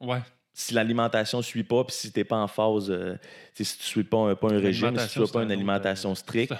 Ouais. 0.00 0.20
Si 0.60 0.74
l'alimentation 0.74 1.38
ne 1.38 1.42
suit 1.44 1.62
pas, 1.62 1.84
puis 1.84 1.94
si 1.94 2.10
tu 2.10 2.18
n'es 2.18 2.24
pas 2.24 2.36
en 2.38 2.48
phase, 2.48 2.90
euh, 2.90 3.16
si 3.54 3.64
tu 3.76 3.80
ne 3.80 3.84
suis 3.86 4.02
pas 4.04 4.16
un, 4.18 4.34
pas 4.34 4.48
un 4.48 4.58
régime, 4.58 4.98
si 4.98 5.08
tu 5.08 5.24
c'est 5.24 5.32
pas 5.32 5.38
un 5.38 5.44
une 5.44 5.52
alimentation 5.52 6.10
euh, 6.10 6.14
stricte, 6.16 6.52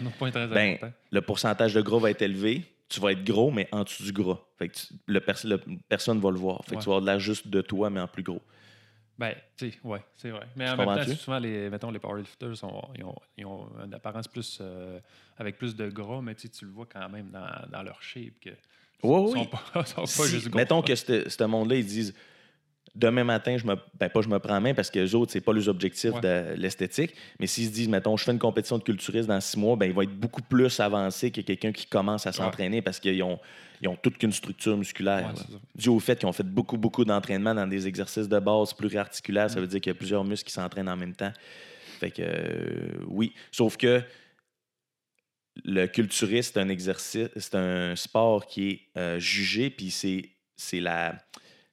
Ben, 0.53 0.79
le 1.11 1.21
pourcentage 1.21 1.75
de 1.75 1.81
gras 1.81 1.99
va 1.99 2.11
être 2.13 2.23
élevé. 2.23 2.65
Tu 2.89 3.01
vas 3.01 3.11
être 3.11 3.25
gros, 3.25 3.51
mais 3.51 3.69
en 3.73 3.83
dessous 3.83 4.05
du 4.05 4.13
gras. 4.13 4.39
Fait 4.57 4.69
que 4.69 4.75
tu- 4.75 4.95
le 5.07 5.21
pers- 5.21 5.45
le- 5.45 5.61
personne 5.89 6.21
va 6.21 6.31
le 6.31 6.37
voir. 6.37 6.65
Fait 6.65 6.77
que 6.77 6.81
tu 6.81 6.87
vas 6.87 6.93
avoir 6.97 7.01
de 7.01 7.07
l'air 7.07 7.19
juste 7.19 7.49
de 7.49 7.61
toi, 7.61 7.91
mais 7.91 7.99
en 8.01 8.07
plus 8.07 8.23
gros. 8.23 8.41
Ben, 9.19 9.35
tu 9.57 9.73
sais, 9.73 9.79
ouais, 9.83 10.01
c'est 10.17 10.31
vrai. 10.31 10.47
Mais 10.55 10.71
en 10.71 10.77
même 10.77 10.87
temps, 11.05 11.15
souvent, 11.17 11.41
les, 11.41 11.69
mettons, 11.69 11.91
les 11.91 11.99
powerlifters, 11.99 12.57
sont- 12.57 12.89
ils, 12.97 13.03
ont, 13.05 13.17
ils 13.37 13.45
ont 13.47 13.69
une 13.85 13.93
apparence 13.95 14.29
plus 14.29 14.59
euh, 14.61 15.01
avec 15.39 15.59
plus 15.59 15.75
de 15.75 15.89
gras, 15.89 16.21
mais 16.23 16.37
tu 16.37 16.49
le 16.65 16.71
vois 16.71 16.87
quand 16.87 17.09
même 17.09 17.31
dans, 17.31 17.69
dans 17.73 17.83
leur 17.83 18.01
shape. 18.01 18.39
Que, 18.41 18.51
Oui, 18.51 18.57
ils 19.03 19.33
oui. 19.35 19.39
sont 19.41 19.47
pas, 19.47 19.85
sont 19.85 20.01
pas 20.03 20.07
Si- 20.07 20.29
juste 20.31 20.49
gros. 20.51 20.57
mettons 20.59 20.83
que 20.83 20.95
ce 20.95 21.45
monde-là, 21.45 21.75
ils 21.77 21.85
disent 21.87 22.15
demain 22.99 23.25
matin, 23.25 23.57
je 23.57 23.65
me, 23.67 23.77
ben 23.99 24.09
pas 24.09 24.21
je 24.23 24.29
me 24.29 24.39
prends 24.39 24.57
en 24.57 24.61
main 24.61 24.75
parce 24.75 24.91
que 24.91 24.99
les 24.99 25.15
autres, 25.15 25.33
c'est 25.33 25.41
pas 25.41 25.53
les 25.53 25.69
objectifs 25.69 26.13
Ouais. 26.15 26.21
de 26.21 26.55
l'esthétique. 26.61 27.15
Mais 27.39 27.47
s'ils 27.47 27.67
se 27.67 27.71
disent, 27.71 27.89
mettons, 27.89 28.17
je 28.17 28.25
fais 28.25 28.33
une 28.33 28.39
compétition 28.39 28.77
de 28.79 28.83
culturiste 28.83 29.29
dans 29.29 29.41
six 29.41 29.59
mois, 29.59 29.77
ben, 29.77 29.87
il 29.87 29.93
va 29.93 30.03
être 30.03 30.15
beaucoup 30.19 30.43
plus 30.43 30.81
avancé 30.81 31.31
que 31.31 31.41
quelqu'un 31.41 31.73
qui 31.73 31.87
commence 31.87 32.27
à 32.27 32.33
s'entraîner 32.33 32.83
parce 32.83 32.99
qu'ils 33.01 33.23
ont, 33.23 33.39
ils 33.81 33.89
ont 33.89 33.97
toute 33.97 34.19
qu'une 34.19 34.33
structure 34.33 34.77
musculaire. 34.77 35.33
Ouais. 35.35 35.57
Dû 35.77 35.89
au 35.89 36.01
fait 36.01 36.19
qu'ils 36.19 36.29
ont 36.29 36.33
fait 36.33 36.43
beaucoup, 36.47 36.77
beaucoup 36.77 37.05
d'entraînement 37.05 37.55
dans 37.55 37.67
des 37.67 37.87
exercices 37.87 38.29
de 38.29 38.39
base 38.39 38.73
pluriarticulaires, 38.75 39.47
Mm. 39.47 39.51
ça 39.51 39.61
veut 39.61 39.67
dire 39.69 39.81
qu'il 39.81 39.91
y 39.91 39.97
a 39.97 39.99
plusieurs 39.99 40.25
muscles 40.25 40.49
qui 40.49 40.53
s'entraînent 40.55 40.89
en 40.89 40.97
même 40.97 41.15
temps. 41.15 41.33
Fait 42.01 42.11
que 42.11 42.23
euh, 42.23 42.89
oui. 43.07 43.33
Sauf 43.53 43.77
que 43.77 44.03
le 45.65 45.87
culturiste, 45.87 46.55
c'est 46.55 46.61
un 46.61 46.69
exercice, 46.69 47.29
c'est 47.37 47.55
un 47.55 47.97
sport 47.97 48.47
qui 48.47 48.69
est 48.71 48.81
euh, 48.97 49.19
jugé, 49.19 49.71
puis 49.71 49.91
c'est, 49.91 50.31
c'est 50.57 50.81
la. 50.81 51.17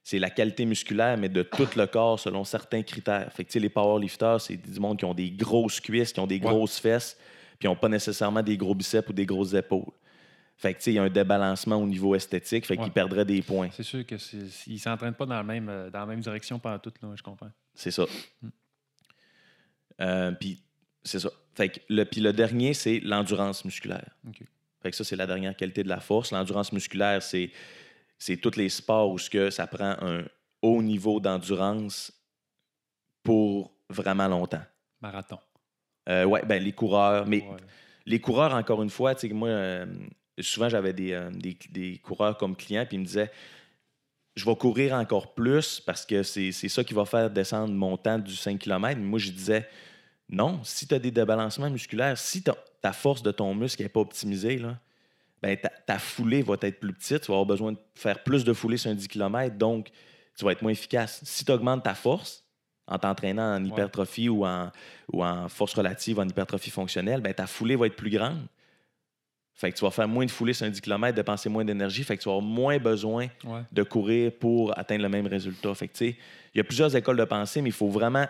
C'est 0.08 0.20
la 0.20 0.30
qualité 0.30 0.66
musculaire, 0.66 1.18
mais 1.18 1.28
de 1.28 1.42
tout 1.42 1.66
le 1.76 1.84
corps 1.88 2.20
selon 2.20 2.44
certains 2.44 2.84
critères. 2.84 3.32
Fait 3.32 3.42
que, 3.42 3.48
tu 3.48 3.54
sais, 3.54 3.58
les 3.58 3.68
powerlifters, 3.68 4.40
c'est 4.40 4.56
du 4.56 4.78
monde 4.78 4.96
qui 5.00 5.04
ont 5.04 5.14
des 5.14 5.32
grosses 5.32 5.80
cuisses, 5.80 6.12
qui 6.12 6.20
ont 6.20 6.28
des 6.28 6.36
Ouais. 6.36 6.42
grosses 6.42 6.78
fesses, 6.78 7.16
puis 7.58 7.58
qui 7.62 7.66
n'ont 7.66 7.74
pas 7.74 7.88
nécessairement 7.88 8.40
des 8.40 8.56
gros 8.56 8.72
biceps 8.72 9.08
ou 9.08 9.12
des 9.12 9.26
grosses 9.26 9.54
épaules. 9.54 9.90
Fait 10.58 10.74
que, 10.74 10.78
tu 10.78 10.84
sais, 10.84 10.92
il 10.92 10.94
y 10.94 10.98
a 11.00 11.02
un 11.02 11.10
débalancement 11.10 11.74
au 11.74 11.86
niveau 11.88 12.14
esthétique, 12.14 12.66
fait 12.66 12.78
Ouais. 12.78 12.88
perdrait 12.88 13.24
des 13.24 13.42
points. 13.42 13.68
C'est 13.72 13.82
sûr 13.82 14.06
que 14.06 14.16
c'est- 14.16 14.46
ils 14.68 14.74
ne 14.74 14.78
s'entraînent 14.78 15.12
pas 15.14 15.26
dans, 15.26 15.38
le 15.40 15.44
même, 15.44 15.68
euh, 15.68 15.90
dans 15.90 15.98
la 15.98 16.06
même 16.06 16.20
direction 16.20 16.60
pendant 16.60 16.78
tout, 16.78 16.92
là, 17.02 17.08
je 17.16 17.22
comprends. 17.24 17.50
C'est 17.74 17.90
ça. 17.90 18.04
Mm. 18.42 18.48
Euh, 20.02 20.30
puis, 20.32 20.62
c'est 21.02 21.18
ça. 21.18 21.30
Fait 21.54 21.68
que 21.70 21.80
le, 21.88 22.04
puis 22.04 22.20
le 22.20 22.32
dernier, 22.32 22.74
c'est 22.74 23.00
l'endurance 23.00 23.64
musculaire. 23.64 24.14
Fait 24.82 24.90
que 24.92 24.96
ça, 24.96 25.02
c'est 25.02 25.16
la 25.16 25.26
dernière 25.26 25.56
qualité 25.56 25.82
de 25.82 25.88
la 25.88 25.98
force. 25.98 26.30
L'endurance 26.30 26.72
musculaire, 26.72 27.22
c'est, 27.24 27.50
c'est 28.18 28.36
tous 28.38 28.56
les 28.56 28.68
sports 28.68 29.10
où 29.10 29.18
ce 29.18 29.28
que 29.30 29.50
ça 29.50 29.66
prend 29.66 29.96
un 30.00 30.24
haut 30.62 30.82
niveau 30.82 31.20
d'endurance 31.20 32.12
pour 33.22 33.72
vraiment 33.90 34.28
longtemps. 34.28 34.62
Marathon. 35.00 35.38
Euh, 36.08 36.24
ouais, 36.24 36.44
ben 36.46 36.62
les 36.62 36.72
coureurs, 36.72 37.26
mais 37.26 37.42
Ouais. 37.42 37.56
les 38.06 38.20
coureurs, 38.20 38.54
encore 38.54 38.82
une 38.82 38.90
fois, 38.90 39.14
tu 39.14 39.28
sais, 39.28 39.34
moi, 39.34 39.48
euh, 39.48 39.86
souvent, 40.40 40.68
j'avais 40.68 40.92
des, 40.92 41.12
euh, 41.12 41.30
des, 41.30 41.56
des 41.70 41.98
coureurs 41.98 42.36
comme 42.38 42.56
clients, 42.56 42.86
puis 42.86 42.96
ils 42.96 43.00
me 43.00 43.04
disaient 43.04 43.30
Je 44.36 44.44
vais 44.44 44.54
courir 44.56 44.92
encore 44.94 45.34
plus 45.34 45.80
parce 45.80 46.04
que 46.04 46.22
c'est 46.22 46.52
ça 46.52 46.84
qui 46.84 46.92
va 46.94 47.04
faire 47.06 47.30
descendre 47.30 47.72
mon 47.72 47.96
temps 47.96 48.18
du 48.18 48.36
5 48.36 48.58
km. 48.58 48.98
Mais 49.00 49.06
moi, 49.06 49.18
je 49.18 49.30
disais 49.30 49.68
Non, 50.28 50.62
si 50.62 50.86
tu 50.86 50.94
as 50.94 50.98
des 50.98 51.10
débalancements 51.10 51.70
musculaires, 51.70 52.18
si 52.18 52.42
ta, 52.42 52.54
ta 52.82 52.92
force 52.92 53.22
de 53.22 53.30
ton 53.32 53.54
muscle 53.54 53.82
n'est 53.82 53.88
pas 53.88 54.00
optimisée, 54.00 54.58
là, 54.58 54.78
ben, 55.46 55.56
ta, 55.56 55.68
ta 55.68 55.98
foulée 56.00 56.42
va 56.42 56.56
être 56.62 56.80
plus 56.80 56.92
petite. 56.92 57.20
Tu 57.20 57.26
vas 57.28 57.34
avoir 57.34 57.46
besoin 57.46 57.72
de 57.72 57.78
faire 57.94 58.22
plus 58.24 58.42
de 58.44 58.52
foulée 58.52 58.76
sur 58.76 58.90
un 58.90 58.94
10 58.94 59.06
km, 59.06 59.56
donc 59.56 59.90
tu 60.36 60.44
vas 60.44 60.50
être 60.52 60.62
moins 60.62 60.72
efficace. 60.72 61.20
Si 61.24 61.44
tu 61.44 61.52
augmentes 61.52 61.84
ta 61.84 61.94
force 61.94 62.44
en 62.88 62.98
t'entraînant 62.98 63.54
en 63.56 63.64
hypertrophie 63.64 64.28
ou, 64.28 64.44
en, 64.44 64.70
ou 65.12 65.24
en 65.24 65.48
force 65.48 65.74
relative, 65.74 66.18
en 66.18 66.28
hypertrophie 66.28 66.70
fonctionnelle, 66.70 67.20
ben, 67.20 67.32
ta 67.32 67.46
foulée 67.46 67.76
va 67.76 67.86
être 67.86 67.96
plus 67.96 68.10
grande. 68.10 68.40
Fait 69.54 69.70
que 69.72 69.76
tu 69.78 69.84
vas 69.84 69.90
faire 69.90 70.06
moins 70.08 70.26
de 70.26 70.30
foulée 70.30 70.52
sur 70.52 70.66
un 70.66 70.70
10 70.70 70.80
km, 70.80 71.14
dépenser 71.14 71.48
moins 71.48 71.64
d'énergie, 71.64 72.02
fait 72.04 72.16
que 72.16 72.22
tu 72.22 72.28
vas 72.28 72.34
avoir 72.34 72.46
moins 72.46 72.78
besoin 72.78 73.28
Ouais. 73.44 73.62
de 73.72 73.82
courir 73.84 74.32
pour 74.38 74.76
atteindre 74.78 75.02
le 75.02 75.08
même 75.08 75.26
résultat. 75.28 75.74
Fait 75.74 75.90
il 76.00 76.16
y 76.54 76.60
a 76.60 76.64
plusieurs 76.64 76.94
écoles 76.96 77.16
de 77.16 77.24
pensée, 77.24 77.62
mais 77.62 77.70
il 77.70 77.72
faut 77.72 77.88
vraiment 77.88 78.26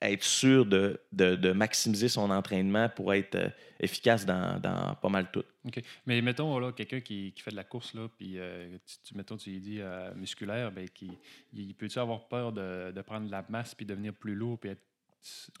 être 0.00 0.22
sûr 0.22 0.64
de, 0.64 1.00
de- 1.12 1.34
de 1.34 1.52
maximiser 1.52 2.08
son 2.08 2.30
entraînement 2.30 2.88
pour 2.88 3.12
être 3.12 3.34
euh, 3.34 3.48
efficace 3.80 4.24
dans, 4.24 4.60
dans 4.60 4.94
pas 4.94 5.08
mal 5.08 5.28
tout. 5.32 5.42
OK. 5.64 5.82
Mais 6.06 6.22
mettons, 6.22 6.58
là, 6.58 6.70
quelqu'un 6.72 7.00
qui, 7.00 7.32
qui 7.32 7.42
fait 7.42 7.50
de 7.50 7.56
la 7.56 7.64
course, 7.64 7.94
là, 7.94 8.08
puis 8.16 8.38
euh, 8.38 8.78
tu, 9.04 9.16
mettons, 9.16 9.36
tu 9.36 9.50
lui 9.50 9.60
dis 9.60 9.80
euh, 9.80 10.14
musculaire, 10.14 10.70
ben, 10.70 10.88
qui, 10.88 11.10
il 11.52 11.74
peut-tu 11.74 11.98
avoir 11.98 12.28
peur 12.28 12.52
de, 12.52 12.92
de 12.92 13.02
prendre 13.02 13.26
de 13.26 13.30
la 13.32 13.44
masse 13.48 13.74
puis 13.74 13.84
devenir 13.86 14.14
plus 14.14 14.34
lourd 14.36 14.58
puis 14.58 14.70
être. 14.70 14.82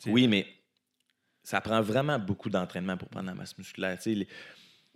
Oui, 0.06 0.28
mais 0.28 0.46
ça 1.42 1.60
prend 1.60 1.80
vraiment 1.82 2.18
beaucoup 2.18 2.48
d'entraînement 2.50 2.96
pour 2.96 3.08
prendre 3.08 3.26
la 3.26 3.34
masse 3.34 3.58
musculaire. 3.58 3.98
Il 4.06 4.26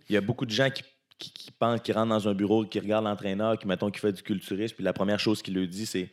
y 0.09 0.15
a 0.15 0.21
beaucoup 0.21 0.45
de 0.45 0.51
gens 0.51 0.69
qui, 0.69 0.83
qui, 1.19 1.31
qui 1.33 1.51
pensent, 1.51 1.81
qui 1.81 1.91
rentrent 1.91 2.09
dans 2.09 2.27
un 2.29 2.33
bureau, 2.33 2.65
qui 2.65 2.79
regardent 2.79 3.05
l'entraîneur, 3.05 3.57
qui, 3.59 3.67
mettons, 3.67 3.91
qui 3.91 3.99
fait 3.99 4.13
du 4.13 4.23
culturisme, 4.23 4.75
puis 4.75 4.83
la 4.85 4.93
première 4.93 5.19
chose 5.19 5.41
qu'il 5.41 5.53
leur 5.55 5.67
dit, 5.67 5.85
c'est 5.85 6.09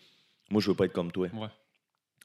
Moi, 0.50 0.60
je 0.60 0.68
veux 0.68 0.76
pas 0.76 0.86
être 0.86 0.92
comme 0.92 1.12
toi. 1.12 1.28
Ouais. 1.32 1.46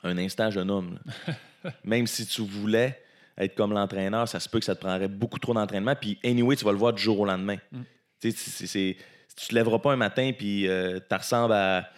Un 0.03 0.17
instant, 0.17 0.51
jeune 0.51 0.69
homme. 0.69 0.99
Même 1.83 2.07
si 2.07 2.25
tu 2.25 2.41
voulais 2.41 3.01
être 3.37 3.55
comme 3.55 3.73
l'entraîneur, 3.73 4.27
ça 4.27 4.39
se 4.39 4.47
peut 4.47 4.59
que 4.59 4.65
ça 4.65 4.75
te 4.75 4.81
prendrait 4.81 5.07
beaucoup 5.07 5.39
trop 5.39 5.53
d'entraînement. 5.53 5.95
Puis, 5.95 6.19
anyway, 6.23 6.55
tu 6.55 6.63
vas 6.63 6.71
le 6.71 6.77
voir 6.77 6.93
du 6.93 7.01
jour 7.01 7.19
au 7.19 7.25
lendemain. 7.25 7.57
Mm. 7.71 7.81
Tu 8.21 8.31
sais, 8.31 8.97
tu 9.35 9.47
te 9.47 9.55
lèveras 9.55 9.79
pas 9.79 9.93
un 9.93 9.97
matin, 9.97 10.31
puis 10.37 10.67
tu 11.09 11.15
ressembles 11.15 11.53
à, 11.53 11.89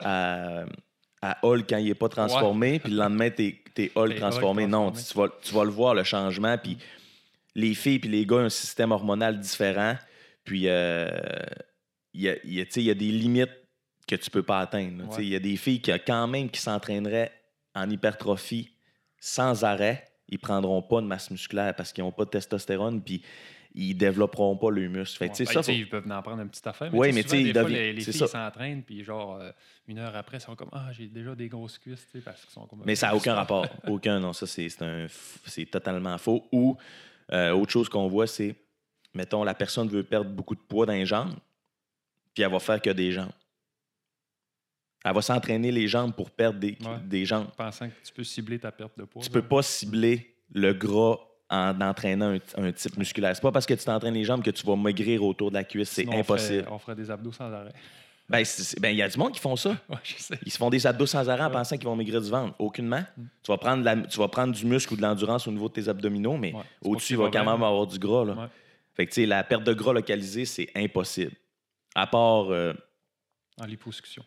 à, 0.00 0.64
à 1.22 1.38
Hulk 1.42 1.66
quand 1.68 1.76
il 1.76 1.86
n'est 1.86 1.94
pas 1.94 2.08
transformé, 2.08 2.78
puis 2.78 2.92
le 2.92 2.98
lendemain, 2.98 3.30
tu 3.30 3.60
es, 3.76 3.92
Hulk 3.94 4.16
transformé. 4.16 4.66
Non, 4.66 4.90
tu 4.90 5.14
vas, 5.14 5.28
tu 5.42 5.54
vas 5.54 5.64
le 5.64 5.70
voir, 5.70 5.94
le 5.94 6.04
changement. 6.04 6.56
Puis, 6.58 6.78
les 7.54 7.74
filles 7.74 7.98
puis 7.98 8.08
les 8.08 8.24
gars 8.24 8.36
ont 8.36 8.44
un 8.44 8.48
système 8.48 8.92
hormonal 8.92 9.38
différent. 9.38 9.96
Puis, 10.44 10.64
euh, 10.66 11.08
il 12.14 12.22
y, 12.22 12.28
a, 12.28 12.34
y 12.44 12.90
a 12.90 12.94
des 12.94 13.10
limites 13.10 13.50
que 14.10 14.16
tu 14.16 14.30
peux 14.30 14.42
pas 14.42 14.60
atteindre. 14.60 15.08
Ouais. 15.16 15.24
Il 15.24 15.28
y 15.28 15.36
a 15.36 15.38
des 15.38 15.56
filles 15.56 15.80
qui, 15.80 15.92
quand 16.06 16.26
même, 16.26 16.50
qui 16.50 16.60
s'entraîneraient 16.60 17.32
en 17.74 17.88
hypertrophie 17.88 18.70
sans 19.18 19.64
arrêt. 19.64 20.06
Ils 20.28 20.38
prendront 20.38 20.82
pas 20.82 21.00
de 21.00 21.06
masse 21.06 21.30
musculaire 21.30 21.74
parce 21.74 21.92
qu'ils 21.92 22.02
n'ont 22.04 22.12
pas 22.12 22.24
de 22.24 22.30
testostérone, 22.30 23.02
puis 23.02 23.22
ils 23.74 23.94
développeront 23.94 24.56
pas 24.56 24.70
le 24.70 24.88
muscle. 24.88 25.16
Fait 25.18 25.28
Ouais. 25.28 25.46
ça, 25.46 25.54
Ben, 25.54 25.62
faut- 25.62 25.70
ils 25.72 25.88
peuvent 25.88 26.10
en 26.10 26.22
prendre 26.22 26.42
une 26.42 26.48
petite 26.48 26.66
affaire. 26.66 26.92
Ouais, 26.92 27.08
sais, 27.08 27.14
mais 27.14 27.22
souvent, 27.22 27.36
tu 27.36 27.46
sais, 27.46 27.52
des 27.52 27.60
fois, 27.60 27.68
les, 27.68 28.00
filles 28.00 28.12
ça. 28.14 28.26
s'entraînent, 28.26 28.82
puis 28.82 29.04
genre, 29.04 29.36
euh, 29.36 29.50
une 29.86 29.98
heure 29.98 30.14
après, 30.16 30.38
ils 30.38 30.40
sont 30.40 30.56
comme 30.56 30.70
Ah, 30.72 30.88
j'ai 30.92 31.06
déjà 31.06 31.34
des 31.36 31.48
grosses 31.48 31.78
cuisses, 31.78 32.06
parce 32.24 32.40
qu'ils 32.40 32.50
sont 32.50 32.66
comme. 32.66 32.82
Mais 32.84 32.96
ça 32.96 33.08
n'a 33.08 33.16
aucun 33.16 33.34
rapport. 33.34 33.66
Aucun, 33.86 34.18
non. 34.18 34.32
Ça, 34.32 34.46
c'est 34.46 35.66
totalement 35.66 36.18
faux. 36.18 36.44
Ou, 36.52 36.76
euh, 37.32 37.52
autre 37.52 37.70
chose 37.70 37.88
qu'on 37.88 38.08
voit, 38.08 38.26
c'est, 38.26 38.56
mettons, 39.14 39.44
la 39.44 39.54
personne 39.54 39.88
veut 39.88 40.02
perdre 40.02 40.30
beaucoup 40.30 40.56
de 40.56 40.60
poids 40.60 40.86
dans 40.86 40.92
les 40.92 41.06
jambes, 41.06 41.34
puis 42.34 42.42
elle 42.42 42.50
va 42.50 42.58
faire 42.58 42.80
que 42.82 42.90
des 42.90 43.12
jambes. 43.12 43.30
Elle 45.04 45.14
va 45.14 45.22
s'entraîner 45.22 45.72
les 45.72 45.88
jambes 45.88 46.12
pour 46.14 46.30
perdre 46.30 46.58
des, 46.58 46.76
Ouais. 46.82 46.98
des 47.04 47.24
jambes. 47.24 47.48
Pensant 47.56 47.88
que 47.88 47.94
tu 48.04 48.12
peux 48.12 48.24
cibler 48.24 48.58
ta 48.58 48.70
perte 48.70 48.98
de 48.98 49.04
poids. 49.04 49.22
Tu 49.22 49.28
là. 49.28 49.32
peux 49.32 49.42
pas 49.48 49.62
cibler 49.62 50.34
le 50.52 50.72
gras 50.74 51.16
en 51.48 51.80
entraînant 51.80 52.34
un, 52.56 52.62
un 52.64 52.72
type 52.72 52.96
musculaire. 52.98 53.34
C'est 53.34 53.42
pas 53.42 53.50
parce 53.52 53.66
que 53.66 53.74
tu 53.74 53.84
t'entraînes 53.84 54.14
les 54.14 54.24
jambes 54.24 54.42
que 54.42 54.50
tu 54.50 54.64
vas 54.66 54.76
maigrir 54.76 55.24
autour 55.24 55.50
de 55.50 55.54
la 55.56 55.64
cuisse. 55.64 55.88
C'est 55.90 56.12
impossible. 56.14 56.66
On 56.70 56.78
ferait 56.78 56.94
des 56.94 57.10
abdos 57.10 57.32
sans 57.32 57.50
arrêt. 57.52 57.72
Ben, 58.28 58.44
ben, 58.78 58.90
il 58.90 58.96
y 58.98 59.02
a 59.02 59.08
du 59.08 59.18
monde 59.18 59.32
qui 59.32 59.40
font 59.40 59.56
ça. 59.56 59.70
Ouais, 59.88 59.96
je 60.04 60.14
sais. 60.18 60.38
Ils 60.46 60.52
se 60.52 60.58
font 60.58 60.70
des 60.70 60.86
abdos 60.86 61.06
sans 61.06 61.28
arrêt 61.28 61.42
en 61.42 61.46
Ouais. 61.46 61.52
pensant 61.52 61.76
qu'ils 61.76 61.86
vont 61.88 61.96
maigrir 61.96 62.20
du 62.20 62.30
ventre. 62.30 62.54
Aucunement. 62.60 63.02
Mm. 63.16 63.22
Tu, 63.42 63.50
vas 63.50 63.58
prendre 63.58 63.82
la- 63.82 63.96
tu 63.96 64.18
vas 64.20 64.28
prendre 64.28 64.52
du 64.54 64.64
muscle 64.66 64.92
ou 64.92 64.96
de 64.96 65.02
l'endurance 65.02 65.48
au 65.48 65.50
niveau 65.50 65.68
de 65.68 65.72
tes 65.72 65.88
abdominaux, 65.88 66.36
mais 66.36 66.52
Ouais. 66.52 66.62
Au-dessus, 66.82 67.14
il 67.14 67.18
va 67.18 67.28
quand 67.30 67.40
même 67.40 67.48
avoir 67.48 67.86
du 67.86 67.98
gras. 67.98 68.24
Là. 68.24 68.48
Fait 68.94 69.06
que, 69.06 69.10
tu 69.12 69.22
sais, 69.22 69.26
la 69.26 69.42
perte 69.42 69.64
de 69.64 69.72
gras 69.72 69.92
localisée, 69.94 70.44
c'est 70.44 70.68
impossible. 70.76 71.32
À 71.96 72.06
part, 72.06 72.50
euh, 72.52 72.72
En 73.60 73.64
liposuction. 73.66 74.24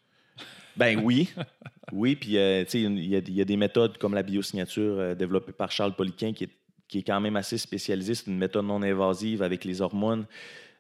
Ben 0.76 1.00
oui. 1.04 1.30
oui, 1.92 2.16
puis, 2.16 2.38
euh, 2.38 2.64
il 2.74 3.06
y, 3.06 3.16
a- 3.16 3.20
il 3.20 3.34
y 3.34 3.42
a 3.42 3.46
des 3.46 3.58
méthodes 3.58 3.98
comme 3.98 4.14
la 4.14 4.24
biosignature 4.24 5.00
euh, 5.00 5.16
développée 5.16 5.52
par 5.52 5.72
Charles 5.72 5.96
Poliquin 5.96 6.34
qui 6.34 6.46
est, 6.46 6.50
qui 6.88 7.00
est 7.00 7.04
quand 7.04 7.20
même 7.22 7.36
assez 7.36 7.58
spécialisée. 7.58 8.16
C'est 8.16 8.28
une 8.28 8.38
méthode 8.38 8.66
non 8.66 8.82
invasive 8.82 9.42
avec 9.44 9.64
les 9.66 9.82
hormones 9.82 10.26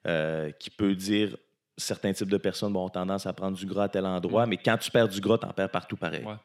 euh, 0.07 0.51
qui 0.59 0.69
peut 0.69 0.95
dire 0.95 1.35
certains 1.77 2.13
types 2.13 2.29
de 2.29 2.37
personnes 2.37 2.71
bon, 2.73 2.85
ont 2.85 2.89
tendance 2.89 3.25
à 3.25 3.33
prendre 3.33 3.57
du 3.57 3.65
gras 3.65 3.85
à 3.85 3.89
tel 3.89 4.05
endroit, 4.05 4.45
Mm. 4.45 4.49
mais 4.49 4.57
quand 4.57 4.77
tu 4.77 4.91
perds 4.91 5.07
du 5.09 5.19
gras, 5.19 5.37
tu 5.37 5.45
en 5.45 5.53
perds 5.53 5.69
partout 5.71 5.95
pareil. 5.97 6.23
Ouais. 6.23 6.35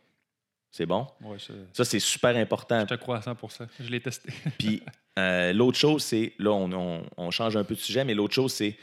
C'est 0.70 0.86
bon? 0.86 1.06
Ouais, 1.22 1.38
je, 1.38 1.52
Ça, 1.72 1.84
c'est 1.84 1.98
super 2.00 2.36
important. 2.36 2.80
je 2.80 2.86
te 2.86 2.94
crois 2.94 3.18
à 3.18 3.22
100 3.22 3.36
Je 3.80 3.90
l'ai 3.90 4.00
testé. 4.00 4.30
Puis 4.58 4.82
l'autre 5.54 5.78
chose, 5.78 6.02
c'est, 6.04 6.34
là, 6.38 6.50
on, 6.52 6.70
on- 6.72 7.02
on 7.16 7.30
change 7.30 7.56
un 7.56 7.64
peu 7.64 7.74
de 7.74 7.80
sujet, 7.80 8.04
mais 8.04 8.14
l'autre 8.14 8.34
chose, 8.34 8.52
c'est, 8.52 8.76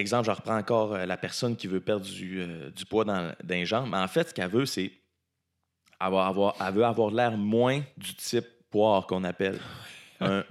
exemple, 0.00 0.26
je 0.26 0.30
reprends 0.30 0.56
encore 0.56 0.94
euh, 0.94 1.06
la 1.06 1.16
personne 1.16 1.56
qui 1.56 1.66
veut 1.66 1.80
perdre 1.80 2.04
du, 2.06 2.40
euh, 2.40 2.70
du 2.70 2.84
poids 2.86 3.04
dans, 3.04 3.34
dans 3.42 3.54
les 3.54 3.66
jambes. 3.66 3.88
Mais 3.90 3.98
en 3.98 4.08
fait, 4.08 4.28
ce 4.28 4.34
qu'elle 4.34 4.50
veut, 4.50 4.66
c'est 4.66 4.92
avoir, 5.98 6.26
avoir, 6.26 6.54
elle 6.60 6.74
veut 6.74 6.84
avoir 6.84 7.10
l'air 7.10 7.36
moins 7.36 7.82
du 7.96 8.14
type 8.14 8.46
poire 8.70 9.06
qu'on 9.06 9.24
appelle. 9.24 9.58
Un, 10.20 10.44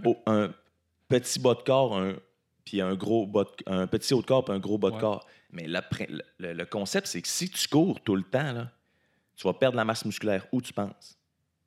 petit 1.07 1.39
bas 1.39 1.53
de 1.53 1.61
corps, 1.61 1.97
un, 1.97 2.15
puis 2.63 2.81
un 2.81 2.95
gros 2.95 3.27
bas 3.27 3.43
de- 3.43 3.71
un 3.71 3.87
petit 3.87 4.13
haut 4.13 4.21
de 4.21 4.25
corps, 4.25 4.43
puis 4.45 4.53
un 4.55 4.59
gros 4.59 4.77
bas 4.77 4.89
de 4.89 4.95
corps. 5.01 5.27
Mais 5.51 5.67
le- 5.67 6.53
le 6.53 6.65
concept, 6.65 7.07
c'est 7.07 7.21
que 7.21 7.27
si 7.27 7.49
tu 7.49 7.67
cours 7.67 8.01
tout 8.01 8.15
le 8.15 8.23
temps, 8.23 8.51
là, 8.51 8.71
tu 9.35 9.45
vas 9.47 9.53
perdre 9.53 9.77
la 9.77 9.85
masse 9.85 10.03
musculaire 10.05 10.45
où 10.51 10.61
tu 10.61 10.73
penses? 10.73 11.17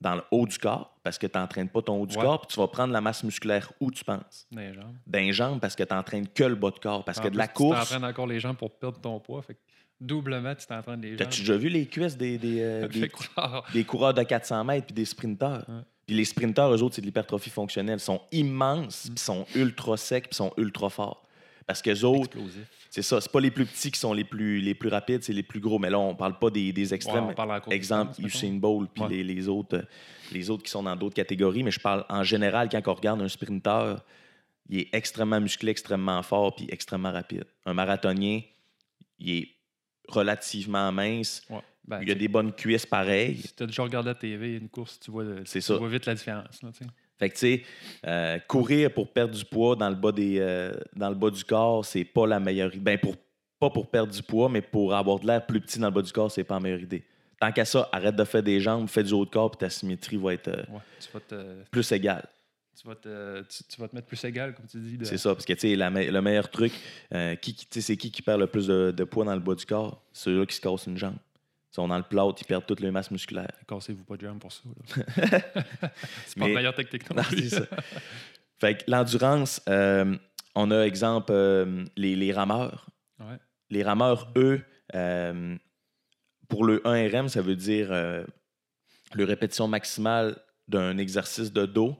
Dans 0.01 0.15
le 0.15 0.23
haut 0.31 0.47
du 0.47 0.57
corps, 0.59 0.97
parce 1.03 1.19
que 1.19 1.27
tu 1.27 1.37
n'entraînes 1.37 1.69
pas 1.69 1.83
ton 1.83 2.01
haut 2.01 2.07
du 2.07 2.17
Ouais. 2.17 2.23
corps, 2.23 2.41
puis 2.43 2.55
tu 2.55 2.61
vas 2.61 2.69
prendre 2.69 2.93
la 2.93 3.01
masse 3.01 3.25
musculaire 3.25 3.73
où 3.81 3.91
tu 3.91 4.05
penses. 4.05 4.47
Dans 4.53 4.61
les 4.61 4.73
jambes. 4.73 4.95
Dans 5.07 5.19
les 5.19 5.33
jambes, 5.33 5.61
parce 5.61 5.75
que 5.75 5.83
tu 5.83 5.93
n'entraînes 5.93 6.29
que 6.29 6.45
le 6.45 6.55
bas 6.55 6.71
de 6.71 6.79
corps. 6.79 7.05
Parce 7.05 7.19
En 7.19 7.23
que 7.23 7.29
de 7.29 7.37
la 7.37 7.49
course. 7.49 7.81
Tu 7.81 7.95
t'entraînes 7.95 8.09
encore 8.11 8.27
les 8.29 8.39
jambes 8.39 8.57
pour 8.57 8.71
perdre 8.71 9.01
ton 9.01 9.19
poids. 9.19 9.43
Fait 9.43 9.55
que 9.55 9.59
doublement, 10.01 10.55
tu 10.55 10.67
t'entraînes 10.67 11.01
les 11.03 11.09
jambes. 11.11 11.19
T'as-tu 11.19 11.41
déjà 11.41 11.57
vu 11.57 11.69
les 11.69 11.87
cuisses 11.87 12.17
des, 12.17 12.39
des, 12.39 12.61
euh, 12.61 12.87
des, 12.89 13.11
des 13.73 13.85
coureurs 13.85 14.15
de 14.15 14.23
400 14.23 14.63
mètres 14.65 14.87
puis 14.87 14.95
des 14.95 15.05
sprinteurs? 15.05 15.65
Ouais. 15.69 15.81
Puis 16.07 16.17
les 16.17 16.25
sprinteurs, 16.25 16.73
eux 16.73 16.83
autres, 16.83 16.95
c'est 16.95 17.01
de 17.03 17.07
l'hypertrophie 17.07 17.51
fonctionnelle. 17.51 17.97
Ils 17.97 18.01
sont 18.01 18.21
immenses, 18.33 19.07
Mm. 19.07 19.09
puis 19.09 19.15
ils 19.17 19.19
sont 19.19 19.47
ultra 19.57 19.97
secs, 19.97 20.23
puis 20.23 20.31
ils 20.33 20.37
sont 20.37 20.53
ultra 20.57 20.89
forts. 20.91 21.23
Parce 21.69 21.83
que 21.83 22.05
autres, 22.05 22.39
c'est 22.89 23.03
ça, 23.03 23.21
c'est 23.21 23.31
pas 23.31 23.41
les 23.41 23.51
plus 23.51 23.67
petits 23.67 23.91
qui 23.91 24.01
sont 24.01 24.15
les 24.15 24.25
plus, 24.25 24.59
les 24.61 24.75
plus 24.75 24.89
rapides, 24.89 25.23
c'est 25.23 25.35
les 25.35 25.43
plus 25.43 25.61
gros. 25.61 25.79
Mais 25.79 25.91
là, 25.91 25.99
on 25.99 26.15
parle 26.15 26.39
pas 26.39 26.49
des, 26.49 26.73
des 26.73 26.89
Ouais, 26.89 26.95
extrêmes. 26.97 27.25
on 27.25 27.35
parle 27.35 27.53
en 27.67 27.71
Exemple, 27.71 28.15
Usain 28.25 28.55
Bolt, 28.55 28.91
puis 28.95 29.03
Ouais. 29.03 29.11
les, 29.11 29.23
les 29.23 29.49
autres, 29.49 29.77
euh, 29.77 29.83
les 30.33 30.49
autres 30.49 30.63
qui 30.63 30.71
sont 30.71 30.83
dans 30.83 30.97
d'autres 30.97 31.15
catégories. 31.15 31.63
Mais 31.63 31.71
je 31.71 31.79
parle 31.79 32.07
en 32.09 32.25
général, 32.25 32.71
quand 32.71 32.81
on 32.87 32.95
regarde 32.95 33.21
un 33.21 33.29
sprinteur, 33.29 34.03
il 34.71 34.79
est 34.81 34.89
extrêmement 34.95 35.41
musclé, 35.43 35.71
extrêmement 35.71 36.23
fort, 36.23 36.57
puis 36.57 36.67
extrêmement 36.71 37.13
rapide. 37.13 37.45
Un 37.67 37.75
marathonien, 37.75 38.41
il 39.19 39.31
est 39.37 39.49
relativement 40.09 40.91
mince. 40.91 41.43
Ouais. 41.51 41.61
Ben, 41.87 42.01
Il 42.03 42.11
a 42.11 42.15
des 42.15 42.29
bonnes 42.29 42.53
cuisses 42.55 42.87
pareilles. 42.87 43.37
Si 43.43 43.55
tu 43.55 43.63
as 43.63 43.67
déjà 43.67 43.83
regardé 43.83 44.09
la 44.09 44.15
TV, 44.15 44.57
une 44.57 44.69
course, 44.71 44.99
tu 45.01 45.11
vois, 45.11 45.25
le- 45.25 45.45
tu 45.45 45.61
ça. 45.61 45.77
vois 45.77 45.89
vite 45.89 46.07
la 46.07 46.15
différence. 46.15 46.63
là. 46.63 46.71
Fait 47.19 47.29
que, 47.31 47.35
tu 47.35 47.41
sais, 47.41 47.63
euh, 48.07 48.39
courir 48.47 48.93
pour 48.93 49.13
perdre 49.13 49.35
du 49.35 49.45
poids 49.45 49.75
dans 49.75 49.89
le 49.89 49.97
bas, 49.97 50.13
des, 50.13 50.39
euh, 50.39 50.73
dans 50.95 51.09
le 51.09 51.15
bas 51.17 51.31
du 51.31 51.43
corps, 51.45 51.85
c'est 51.85 52.05
pas 52.05 52.27
la 52.27 52.39
meilleure 52.39 52.69
idée. 52.75 52.81
Ben, 52.81 52.99
pour, 52.99 53.17
pas 53.59 53.71
pour 53.71 53.91
perdre 53.91 54.13
du 54.13 54.23
poids, 54.23 54.49
mais 54.49 54.63
pour 54.63 54.95
avoir 54.95 55.19
de 55.19 55.27
l'air 55.27 55.45
plus 55.45 55.61
petit 55.61 55.79
dans 55.81 55.89
le 55.89 55.93
bas 55.95 56.03
du 56.03 56.13
corps, 56.13 56.31
c'est 56.31 56.45
pas 56.45 56.55
la 56.55 56.61
meilleure 56.61 56.81
idée. 56.81 57.03
Tant 57.41 57.51
qu'à 57.53 57.65
ça, 57.65 57.89
arrête 57.93 58.15
de 58.17 58.25
faire 58.25 58.43
des 58.43 58.61
jambes, 58.61 58.89
fais 58.89 59.03
du 59.03 59.13
haut 59.13 59.25
de 59.25 59.31
corps, 59.31 59.51
puis 59.51 59.59
ta 59.59 59.71
symétrie 59.71 60.17
va 60.17 60.35
être 60.35 60.49
euh, 60.49 60.63
Ouais, 60.71 60.81
tu 61.01 61.09
vas 61.13 61.21
te- 61.21 61.63
plus 61.71 61.91
égale. 61.93 62.25
tu 62.81 62.87
vas, 62.87 62.95
te, 62.95 63.43
tu, 63.43 63.65
tu 63.69 63.81
vas 63.81 63.89
te 63.89 63.95
mettre 63.97 64.07
plus 64.07 64.23
égal, 64.25 64.55
comme 64.55 64.67
tu 64.67 64.79
dis. 64.79 64.97
de- 64.99 65.05
C'est 65.05 65.19
ça, 65.19 65.35
parce 65.35 65.45
que 65.45 65.53
tu 65.55 65.61
sais, 65.77 65.91
me- 65.91 66.11
le 66.11 66.21
meilleur 66.23 66.49
truc, 66.51 66.73
qui, 67.41 67.57
c'est 67.81 67.97
qui 67.97 68.13
qui 68.13 68.23
perd 68.23 68.39
le 68.41 68.47
plus 68.47 68.69
de, 68.69 68.93
de 68.97 69.05
poids 69.05 69.25
dans 69.25 69.35
le 69.35 69.41
bas 69.41 69.55
du 69.57 69.67
corps? 69.67 70.01
Ceux-là 70.13 70.47
qui 70.47 70.55
se 70.55 70.61
cassent 70.61 70.87
une 70.87 70.97
jambe. 70.99 71.17
Ils 71.71 71.75
sont 71.75 71.89
dans 71.89 71.99
le 71.99 72.03
plâtre, 72.03 72.41
ils 72.41 72.47
perdent 72.47 72.67
toute 72.67 72.81
leur 72.81 72.93
masse 72.93 73.11
musculaire. 73.11 73.53
Cassez-vous 73.67 74.05
pas 74.05 74.17
de 74.17 74.23
jambes 74.23 74.39
pour 74.39 74.53
ça. 74.53 74.63
c'est 76.27 76.39
pas 76.39 76.49
la 76.49 76.55
meilleure 76.55 76.75
technique 76.75 77.11
non 77.11 77.23
plus. 77.23 77.51
ça. 77.51 77.67
Fait 78.59 78.79
que 78.79 78.91
l'endurance, 78.91 79.61
euh, 79.69 80.17
on 80.55 80.71
a 80.71 80.83
exemple 80.83 81.33
euh, 81.33 81.85
les, 81.97 82.17
les 82.17 82.33
rameurs. 82.33 82.87
Ouais. 83.21 83.37
Les 83.71 83.83
rameurs, 83.83 84.33
eux, 84.37 84.63
euh, 84.95 85.57
pour 86.49 86.65
le 86.65 86.79
1RM, 86.79 87.29
ça 87.29 87.43
veut 87.43 87.57
dire 87.57 87.91
le 87.91 89.25
répétition 89.25 89.69
maximale 89.69 90.39
d'un 90.67 90.97
exercice 90.97 91.53
de 91.53 91.67
dos, 91.67 91.97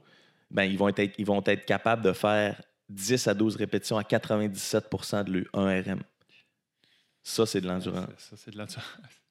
ben, 0.49 0.63
ils, 0.63 0.77
vont 0.77 0.89
être, 0.89 1.13
ils 1.19 1.25
vont 1.25 1.43
être 1.45 1.65
capables 1.65 2.01
de 2.01 2.13
faire 2.13 2.61
10 2.89 3.27
à 3.27 3.33
12 3.35 3.55
répétitions 3.55 3.97
à 3.97 4.01
97% 4.01 5.23
de 5.25 5.31
le 5.31 5.43
1RM. 5.53 5.99
Ça, 7.21 7.45
c'est 7.45 7.61
de 7.61 7.67
l'endurance. 7.67 8.09
Ça, 8.17 8.35
c'est 8.37 8.51
de 8.51 8.57
l'endurance. 8.57 8.85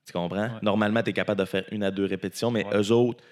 Tu 0.09 0.13
comprends? 0.15 0.45
Ouais. 0.45 0.59
Normalement, 0.63 1.03
tu 1.03 1.11
es 1.11 1.13
capable 1.13 1.41
de 1.41 1.45
faire 1.45 1.65
une 1.71 1.83
à 1.83 1.91
deux 1.91 2.07
répétitions, 2.07 2.51
mais 2.51 2.65
Ouais. 2.65 2.77
eux 2.81 2.91
autres, 2.93 3.23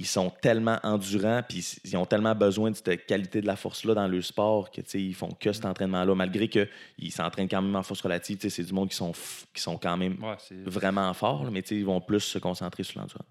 ils 0.00 0.06
sont 0.06 0.30
tellement 0.30 0.78
endurants, 0.84 1.42
puis 1.48 1.58
ils 1.82 1.96
ont 1.96 2.06
tellement 2.06 2.34
besoin 2.34 2.70
de 2.70 2.76
cette 2.76 3.06
qualité 3.06 3.40
de 3.40 3.46
la 3.46 3.56
force-là 3.56 3.94
dans 3.94 4.06
le 4.06 4.22
sport 4.22 4.70
que, 4.70 4.80
ils 4.96 5.14
font 5.14 5.30
que 5.32 5.52
cet 5.52 5.64
entraînement-là, 5.64 6.14
malgré 6.14 6.48
qu'ils 6.48 6.68
s'entraînent 7.10 7.48
quand 7.48 7.62
même 7.62 7.74
en 7.74 7.82
force 7.82 8.02
relative. 8.02 8.38
C'est 8.48 8.62
du 8.62 8.72
monde 8.72 8.90
qui 8.90 8.96
sont, 8.96 9.12
qui 9.52 9.60
sont 9.60 9.76
quand 9.76 9.96
même 9.96 10.22
Ouais, 10.22 10.36
vraiment 10.66 11.12
forts, 11.14 11.44
là, 11.44 11.50
mais 11.50 11.60
ils 11.60 11.84
vont 11.84 12.00
plus 12.00 12.20
se 12.20 12.38
concentrer 12.38 12.84
sur 12.84 13.00
l'endurance. 13.00 13.26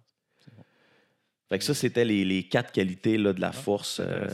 Bon. 0.58 0.63
Fait 1.48 1.58
que 1.60 1.63
ça, 1.63 1.74
c'était 1.74 2.04
les, 2.04 2.26
les 2.26 2.43
quatre 2.50 2.74
qualités 2.74 3.17
là, 3.17 3.32
de 3.32 3.39
la 3.39 3.54
force 3.54 4.02
euh, 4.04 4.28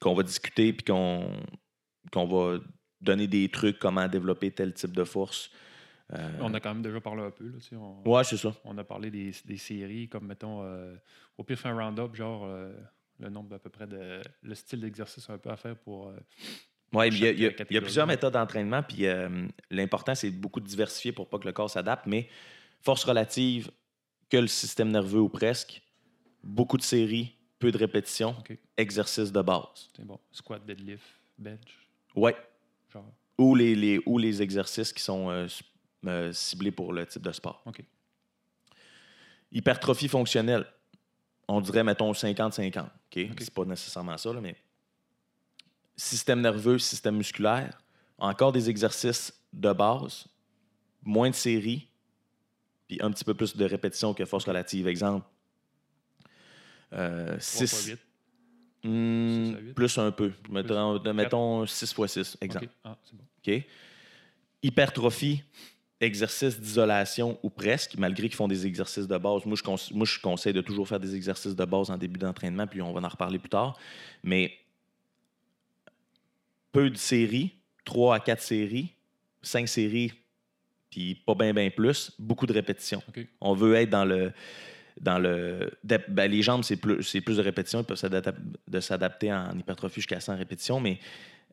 qu'on 0.00 0.14
va 0.14 0.22
discuter, 0.22 0.72
puis 0.74 0.84
qu'on 0.84 1.30
qu'on 2.12 2.26
va 2.26 2.58
donner 3.00 3.26
des 3.26 3.48
trucs, 3.48 3.78
comment 3.78 4.06
développer 4.08 4.50
tel 4.50 4.74
type 4.74 4.92
de 4.92 5.04
force. 5.04 5.50
Euh, 6.12 6.38
On 6.40 6.52
a 6.54 6.60
quand 6.60 6.74
même 6.74 6.82
déjà 6.82 7.00
parlé 7.00 7.22
un 7.22 7.30
peu. 7.30 7.44
Là, 7.46 7.58
tu 7.60 7.68
sais, 7.68 7.76
on, 7.76 8.02
Ouais, 8.08 8.24
c'est 8.24 8.36
ça. 8.36 8.52
on 8.64 8.76
a 8.78 8.84
parlé 8.84 9.10
des, 9.10 9.32
des 9.44 9.56
séries 9.56 10.08
comme, 10.08 10.26
mettons, 10.26 10.62
euh, 10.64 10.96
au 11.38 11.44
pire, 11.44 11.58
faire 11.58 11.72
un 11.76 11.84
round-up, 11.84 12.14
genre 12.14 12.44
euh, 12.44 12.72
le 13.20 13.28
nombre 13.30 13.54
à 13.54 13.58
peu 13.58 13.70
près 13.70 13.86
de. 13.86 14.20
le 14.42 14.54
style 14.54 14.80
d'exercice 14.80 15.28
un 15.30 15.38
peu 15.38 15.50
à 15.50 15.56
faire 15.56 15.76
pour. 15.76 16.12
Oui, 16.92 17.08
il 17.08 17.18
y, 17.40 17.46
a- 17.46 17.50
y 17.70 17.80
plusieurs 17.80 18.06
méthodes 18.08 18.32
d'entraînement, 18.32 18.82
puis 18.82 19.04
l'important, 19.70 20.14
c'est 20.16 20.30
beaucoup 20.30 20.58
de 20.60 20.66
diversifier 20.66 21.12
pour 21.12 21.28
pas 21.28 21.38
que 21.38 21.46
le 21.46 21.52
corps 21.52 21.70
s'adapte, 21.70 22.06
mais 22.06 22.28
force 22.80 23.04
relative, 23.04 23.70
que 24.28 24.36
le 24.38 24.48
système 24.48 24.90
nerveux 24.90 25.20
ou 25.20 25.28
presque, 25.28 25.80
beaucoup 26.42 26.76
de 26.76 26.82
séries, 26.82 27.36
peu 27.60 27.70
de 27.70 27.78
répétitions, 27.78 28.34
OK. 28.40 28.56
exercice 28.76 29.30
de 29.30 29.42
base. 29.42 29.88
c'est 29.96 30.04
bon. 30.04 30.18
Squat, 30.32 30.64
deadlift, 30.66 31.04
bench, 31.38 31.86
Ouais. 32.16 32.34
genre. 32.92 33.04
Ou 33.38 33.54
les, 33.54 33.74
les- 33.76 34.00
ou 34.06 34.18
les 34.18 34.42
exercices 34.42 34.92
qui 34.92 35.02
sont 35.02 35.30
euh, 35.30 35.46
euh, 36.06 36.32
ciblés 36.32 36.70
pour 36.70 36.92
le 36.92 37.06
type 37.06 37.22
de 37.22 37.32
sport. 37.32 37.62
OK. 37.66 37.82
Hypertrophie 39.52 40.08
fonctionnelle, 40.08 40.66
on 41.48 41.60
dirait, 41.60 41.82
mettons, 41.84 42.12
50-50. 42.12 42.78
OK? 42.84 42.86
OK. 43.32 43.36
C'est 43.40 43.54
pas 43.54 43.64
nécessairement 43.64 44.16
ça, 44.16 44.32
là, 44.32 44.40
mais 44.40 44.56
système 45.96 46.40
nerveux, 46.40 46.78
système 46.78 47.16
musculaire, 47.16 47.82
encore 48.18 48.52
des 48.52 48.70
exercices 48.70 49.32
de 49.52 49.72
base, 49.72 50.26
moins 51.02 51.30
de 51.30 51.34
séries, 51.34 51.88
puis 52.86 52.98
un 53.02 53.10
petit 53.10 53.24
peu 53.24 53.34
plus 53.34 53.56
de 53.56 53.64
répétitions 53.64 54.14
que 54.14 54.24
force 54.24 54.44
relative. 54.44 54.86
Exemple, 54.88 55.26
euh, 56.92 57.26
3 57.26 57.40
six- 57.40 57.66
fois 57.68 57.92
8. 57.94 58.00
Hmm, 58.82 59.72
plus 59.74 59.98
un 59.98 60.10
peu. 60.10 60.32
Mettons, 60.48 60.98
mettons 61.12 61.66
6 61.66 61.92
x 61.98 62.12
6, 62.12 62.38
exemple. 62.40 62.66
OK. 62.66 62.70
Ah, 62.84 62.96
bon. 63.12 63.62
Hypertrophie, 64.62 65.42
exercice 66.00 66.58
d'isolation 66.58 67.38
ou 67.42 67.50
presque, 67.50 67.96
malgré 67.98 68.28
qu'ils 68.28 68.36
font 68.36 68.48
des 68.48 68.66
exercices 68.66 69.06
de 69.06 69.18
base. 69.18 69.44
Moi 69.44 69.56
je, 69.56 69.94
moi, 69.94 70.06
je 70.06 70.18
conseille 70.18 70.52
de 70.54 70.60
toujours 70.62 70.88
faire 70.88 71.00
des 71.00 71.14
exercices 71.14 71.54
de 71.54 71.64
base 71.64 71.90
en 71.90 71.98
début 71.98 72.18
d'entraînement, 72.18 72.66
puis 72.66 72.80
on 72.80 72.92
va 72.92 73.00
en 73.00 73.08
reparler 73.08 73.38
plus 73.38 73.50
tard. 73.50 73.78
Mais 74.22 74.52
peu 76.72 76.90
de 76.90 76.96
séries, 76.96 77.52
3 77.84 78.16
à 78.16 78.20
4 78.20 78.40
séries, 78.40 78.94
5 79.42 79.68
séries, 79.68 80.12
puis 80.90 81.14
pas 81.14 81.34
bien, 81.34 81.52
bien 81.52 81.70
plus, 81.70 82.12
beaucoup 82.18 82.46
de 82.46 82.52
répétitions. 82.52 83.02
On 83.40 83.54
veut 83.54 83.74
être 83.74 83.90
dans 83.90 84.04
le. 84.04 84.32
Dans 85.00 85.18
le 85.18 85.70
ben, 86.08 86.30
les 86.30 86.42
jambes, 86.42 86.62
c'est 86.62 86.76
plus, 86.76 87.02
c'est 87.04 87.22
plus 87.22 87.38
de 87.38 87.42
répétitions. 87.42 87.80
Ils 87.80 87.84
peuvent 87.86 87.96
s'adapter, 87.96 88.32
de 88.68 88.80
s'adapter 88.80 89.32
en 89.32 89.56
hypertrophie 89.58 90.00
jusqu'à 90.00 90.20
100 90.20 90.36
répétitions, 90.36 90.78
mais 90.78 90.98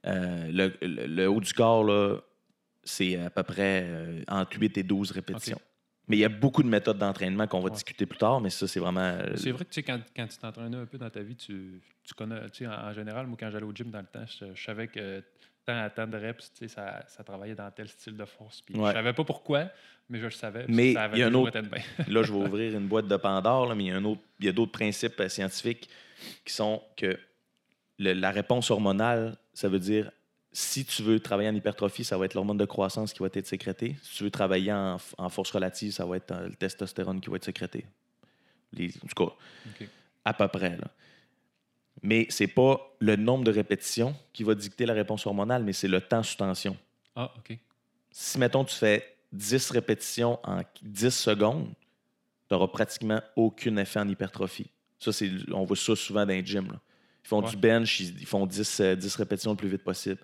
euh, 0.05 0.49
le, 0.51 0.73
le- 0.85 1.05
le 1.07 1.29
haut 1.29 1.39
du 1.39 1.53
corps, 1.53 1.85
là, 1.85 2.17
c'est 2.87 3.17
à 3.17 3.29
peu 3.29 3.43
près 3.43 3.83
euh, 3.85 4.21
entre 4.27 4.57
8 4.59 4.77
et 4.77 4.83
12 4.83 5.11
répétitions. 5.11 5.59
Mais 6.09 6.15
il 6.15 6.19
y 6.21 6.25
a 6.25 6.29
beaucoup 6.29 6.63
de 6.63 6.69
méthodes 6.69 6.97
d'entraînement 6.97 7.47
qu'on 7.47 7.59
va 7.59 7.65
Ouais. 7.65 7.71
discuter 7.71 8.05
plus 8.05 8.17
tard, 8.17 8.39
mais 8.39 8.49
ça, 8.49 8.65
c'est 8.67 8.79
vraiment. 8.79 9.01
euh, 9.01 9.35
C'est 9.35 9.51
vrai 9.51 9.65
que 9.65 9.69
tu 9.71 9.75
sais, 9.75 9.83
quand, 9.83 9.99
quand 10.15 10.25
tu 10.27 10.37
t'entraînais 10.37 10.77
un 10.77 10.85
peu 10.85 10.97
dans 10.97 11.09
ta 11.09 11.21
vie, 11.21 11.35
tu, 11.35 11.81
tu 12.03 12.13
connais, 12.13 12.39
tu 12.49 12.59
sais, 12.59 12.67
en, 12.67 12.71
en 12.71 12.93
général, 12.93 13.27
moi, 13.27 13.35
quand 13.37 13.51
j'allais 13.51 13.65
au 13.65 13.73
gym 13.73 13.89
dans 13.91 13.99
le 13.99 14.05
temps, 14.05 14.25
je, 14.25 14.45
je 14.55 14.63
savais 14.63 14.87
que 14.87 15.21
tant 15.65 15.77
à 15.83 15.89
tant 15.89 16.07
de 16.07 16.15
reps, 16.17 16.53
tu 16.53 16.59
sais, 16.59 16.67
ça, 16.73 17.03
ça 17.09 17.25
travaillait 17.25 17.55
dans 17.55 17.69
tel 17.71 17.89
style 17.89 18.15
de 18.15 18.23
force. 18.23 18.61
Puis 18.61 18.75
Ouais. 18.77 18.87
Je 18.87 18.93
savais 18.93 19.11
pas 19.11 19.25
pourquoi, 19.25 19.69
mais 20.09 20.19
je 20.19 20.23
le 20.25 20.31
savais. 20.31 20.65
Mais 20.69 20.93
ça 20.93 21.03
avait 21.03 21.17
il 21.17 21.19
y 21.19 21.23
a 21.23 21.27
un 21.27 21.33
autre-. 21.33 21.59
Là, 22.07 22.23
je 22.23 22.31
vais 22.31 22.39
ouvrir 22.47 22.73
une 22.77 22.87
boîte 22.87 23.07
de 23.09 23.17
Pandore, 23.17 23.65
là, 23.67 23.75
mais 23.75 23.83
il 23.83 23.87
y 23.87 23.91
a, 23.91 23.97
un 23.97 24.05
autre- 24.05 24.21
y 24.39 24.47
a 24.47 24.53
d'autres 24.53 24.71
principes 24.71 25.19
euh, 25.19 25.27
scientifiques 25.27 25.89
qui 26.45 26.53
sont 26.53 26.81
que 26.95 27.19
le- 27.99 28.13
la 28.13 28.31
réponse 28.31 28.71
hormonale, 28.71 29.35
ça 29.53 29.67
veut 29.67 29.79
dire 29.79 30.09
si 30.59 30.85
tu 30.85 31.03
veux 31.03 31.19
travailler 31.19 31.49
en 31.49 31.53
hypertrophie, 31.53 32.03
ça 32.03 32.17
va 32.17 32.25
être 32.25 32.33
l'hormone 32.33 32.57
de 32.57 32.65
croissance 32.65 33.13
qui 33.13 33.19
va 33.19 33.27
être 33.31 33.45
sécrétée. 33.45 33.95
Si 34.01 34.17
tu 34.17 34.23
veux 34.23 34.31
travailler 34.31 34.73
en, 34.73 34.97
force 35.29 35.51
relative, 35.51 35.91
ça 35.91 36.03
va 36.03 36.17
être 36.17 36.31
euh, 36.31 36.47
le 36.49 36.55
testostérone 36.55 37.21
qui 37.21 37.29
va 37.29 37.35
être 37.35 37.45
sécrété. 37.45 37.85
Les- 38.73 38.89
en 39.03 39.07
tout 39.07 39.23
cas, 39.25 39.85
à 40.25 40.33
peu 40.33 40.47
près. 40.47 40.71
Là. 40.77 40.87
Mais 42.01 42.25
c'est 42.29 42.47
pas 42.47 42.79
le 42.99 43.15
nombre 43.15 43.43
de 43.43 43.51
répétitions 43.51 44.15
qui 44.33 44.43
va 44.43 44.55
dicter 44.55 44.87
la 44.87 44.93
réponse 44.93 45.27
hormonale, 45.27 45.63
mais 45.63 45.73
c'est 45.73 45.87
le 45.87 46.01
temps 46.01 46.23
sous 46.23 46.37
tension. 46.37 46.75
Ah, 47.15 47.31
OK. 47.37 47.55
Si, 48.09 48.39
mettons, 48.39 48.65
tu 48.65 48.73
fais 48.73 49.15
10 49.33 49.69
répétitions 49.69 50.39
en 50.43 50.61
10 50.81 51.11
secondes, 51.11 51.67
tu 52.47 52.53
n'auras 52.55 52.67
pratiquement 52.69 53.21
aucun 53.35 53.77
effet 53.77 53.99
en 53.99 54.07
hypertrophie. 54.09 54.71
Ça, 54.97 55.13
c'est, 55.13 55.29
on 55.51 55.65
voit 55.65 55.77
ça 55.77 55.95
souvent 55.95 56.21
dans 56.25 56.33
les 56.33 56.43
gyms. 56.43 56.71
là. 56.71 56.79
Ils 57.23 57.27
font 57.27 57.43
Ouais. 57.43 57.49
du 57.51 57.57
bench, 57.57 57.99
ils, 57.99 58.19
ils 58.21 58.25
font 58.25 58.47
10, 58.47 58.79
euh, 58.79 58.95
10 58.95 59.15
répétitions 59.17 59.51
le 59.51 59.57
plus 59.57 59.69
vite 59.69 59.83
possible. 59.83 60.17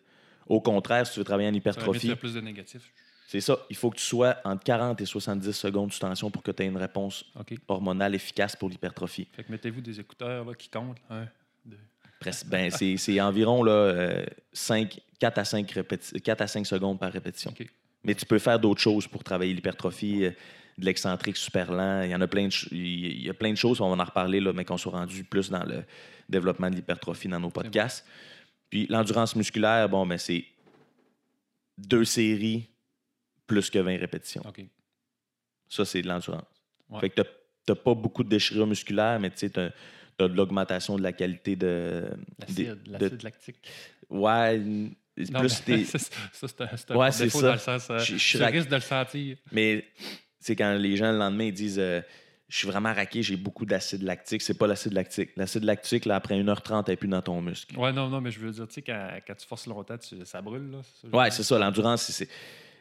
Au 0.48 0.62
contraire, 0.62 1.06
si 1.08 1.14
tu 1.14 1.20
veux 1.20 1.26
travailler 1.26 1.48
en 1.50 1.52
Ça 1.52 1.58
hypertrophie, 1.58 2.08
faire 2.08 2.18
plus 2.18 2.34
de 2.34 2.42
négatifs. 2.42 2.92
c'est 3.28 3.42
ça. 3.42 3.58
Il 3.70 3.76
faut 3.76 3.90
que 3.90 3.98
tu 3.98 4.04
sois 4.06 4.38
entre 4.44 4.64
40 4.64 5.00
et 5.02 5.06
70 5.06 5.52
secondes 5.54 5.92
sous 5.94 6.00
tension 6.00 6.30
pour 6.32 6.44
que 6.44 6.52
tu 6.52 6.64
aies 6.64 6.68
une 6.68 6.78
réponse 6.78 7.26
hormonale 7.68 8.16
efficace 8.16 8.56
pour 8.56 8.70
l'hypertrophie. 8.70 9.28
Fait 9.34 9.44
que 9.44 9.52
mettez-vous 9.52 9.82
des 9.82 10.00
écouteurs 10.00 10.46
là, 10.46 10.54
qui 10.54 10.70
comptent. 10.70 11.02
Presque- 12.20 12.48
ben, 12.48 12.70
c'est, 12.72 13.20
environ 13.22 13.64
là, 13.64 13.72
euh, 13.72 14.26
5, 14.54 15.00
4, 15.20 15.38
à 15.40 15.46
5 15.46 15.70
répéti- 15.72 16.22
4 16.22 16.42
à 16.42 16.48
5 16.48 16.66
secondes 16.66 16.98
par 17.00 17.12
répétition. 17.12 17.54
Mais 18.06 18.16
tu 18.16 18.26
peux 18.26 18.40
faire 18.40 18.60
d'autres 18.60 18.82
choses 18.82 19.08
pour 19.08 19.24
travailler 19.24 19.54
l'hypertrophie, 19.54 20.26
euh, 20.26 20.32
de 20.78 20.86
l'excentrique 20.86 21.38
super 21.38 21.72
lent. 21.72 22.02
Il 22.04 22.12
y 22.12 22.16
en 22.16 22.22
a 22.22 22.28
plein 22.28 22.48
de, 22.48 22.54
il 22.74 23.24
y 23.24 23.30
a 23.30 23.34
plein 23.34 23.52
de 23.52 23.58
choses, 23.58 23.80
on 23.82 23.94
va 23.96 24.02
en 24.02 24.06
reparler, 24.06 24.40
là, 24.40 24.54
mais 24.54 24.64
qu'on 24.66 24.78
soit 24.78 24.92
rendu 24.94 25.24
plus 25.24 25.50
dans 25.50 25.64
le 25.64 25.84
développement 26.30 26.70
de 26.70 26.76
l'hypertrophie 26.76 27.28
dans 27.28 27.40
nos 27.40 27.50
podcasts. 27.50 28.06
Puis 28.74 28.88
l'endurance 28.90 29.36
musculaire, 29.36 29.88
bon, 29.88 30.04
ben, 30.08 30.18
c'est 30.18 30.44
deux 31.78 32.06
séries 32.06 32.68
plus 33.46 33.70
que 33.70 33.78
20 33.78 33.98
répétitions. 34.00 34.42
OK. 34.48 34.66
Ça, 35.70 35.86
c'est 35.86 36.02
de 36.02 36.08
l'endurance. 36.08 36.42
Ouais. 36.90 37.00
Fait 37.00 37.10
que 37.12 37.22
t'as- 37.22 37.30
t'as 37.68 37.76
pas 37.76 37.94
beaucoup 37.94 38.24
de 38.24 38.30
déchirure 38.30 38.66
musculaire, 38.66 39.20
mais 39.20 39.30
tu 39.30 39.38
sais, 39.38 39.50
t'as 39.52 39.70
as 40.20 40.28
de 40.28 40.34
l'augmentation 40.36 40.96
de 40.98 41.04
la 41.04 41.14
qualité 41.14 41.56
de. 41.56 42.04
L'acide, 42.40 42.82
de- 42.84 42.92
l'acide 42.94 43.22
lactique. 43.22 43.58
Ouais, 44.10 44.58
Non, 44.58 44.90
plus 45.42 45.62
mais 45.68 45.78
t'es- 45.78 45.86
ça, 45.86 46.00
c'est- 46.00 46.14
ça, 46.34 46.48
c'est 46.48 46.62
un, 46.62 46.76
c'est 46.76 46.92
un 46.92 46.96
Ouais, 46.96 47.10
défaut 47.12 47.20
c'est 47.20 47.30
ça. 47.30 47.42
dans 47.48 47.54
le 47.54 47.60
sens. 47.60 47.90
euh, 47.92 48.00
Je- 48.00 48.16
je 48.18 48.38
tu 48.40 48.44
risques 48.44 48.70
de 48.70 48.76
le 48.76 48.82
sentir. 48.82 49.38
Mais 49.52 49.86
c'est 50.40 50.56
quand 50.56 50.74
les 50.74 50.98
gens 50.98 51.12
le 51.12 51.20
lendemain 51.20 51.44
ils 51.46 51.54
disent 51.54 51.78
euh, 51.78 52.02
Je 52.54 52.60
suis 52.60 52.68
vraiment 52.68 52.94
raqué, 52.94 53.24
j'ai 53.24 53.36
beaucoup 53.36 53.66
d'acide 53.66 54.04
lactique. 54.04 54.44
C'est 54.44 54.54
pas 54.54 54.68
l'acide 54.68 54.94
lactique. 54.94 55.32
L'acide 55.38 55.64
lactique, 55.64 56.06
là, 56.06 56.18
après 56.18 56.36
1h30, 56.40 56.84
elle 56.86 56.92
n'est 56.92 56.98
plus 56.98 57.08
dans 57.08 57.24
ton 57.24 57.42
muscle. 57.42 57.76
Ouais, 57.80 57.92
non, 57.92 58.10
non, 58.10 58.22
mais 58.22 58.30
je 58.30 58.40
veux 58.40 58.52
dire, 58.52 58.68
tu 58.68 58.76
sais, 58.76 58.82
quand, 58.84 59.08
quand 59.26 59.34
tu 59.34 59.48
forces 59.48 59.66
longtemps, 59.66 59.98
tu- 59.98 60.24
ça 60.24 60.40
brûle, 60.40 60.70
là. 60.70 60.78
ça, 61.02 61.08
Ouais, 61.18 61.32
c'est 61.32 61.42
ça. 61.42 61.58
L'endurance, 61.58 62.04
c'est-. 62.12 62.30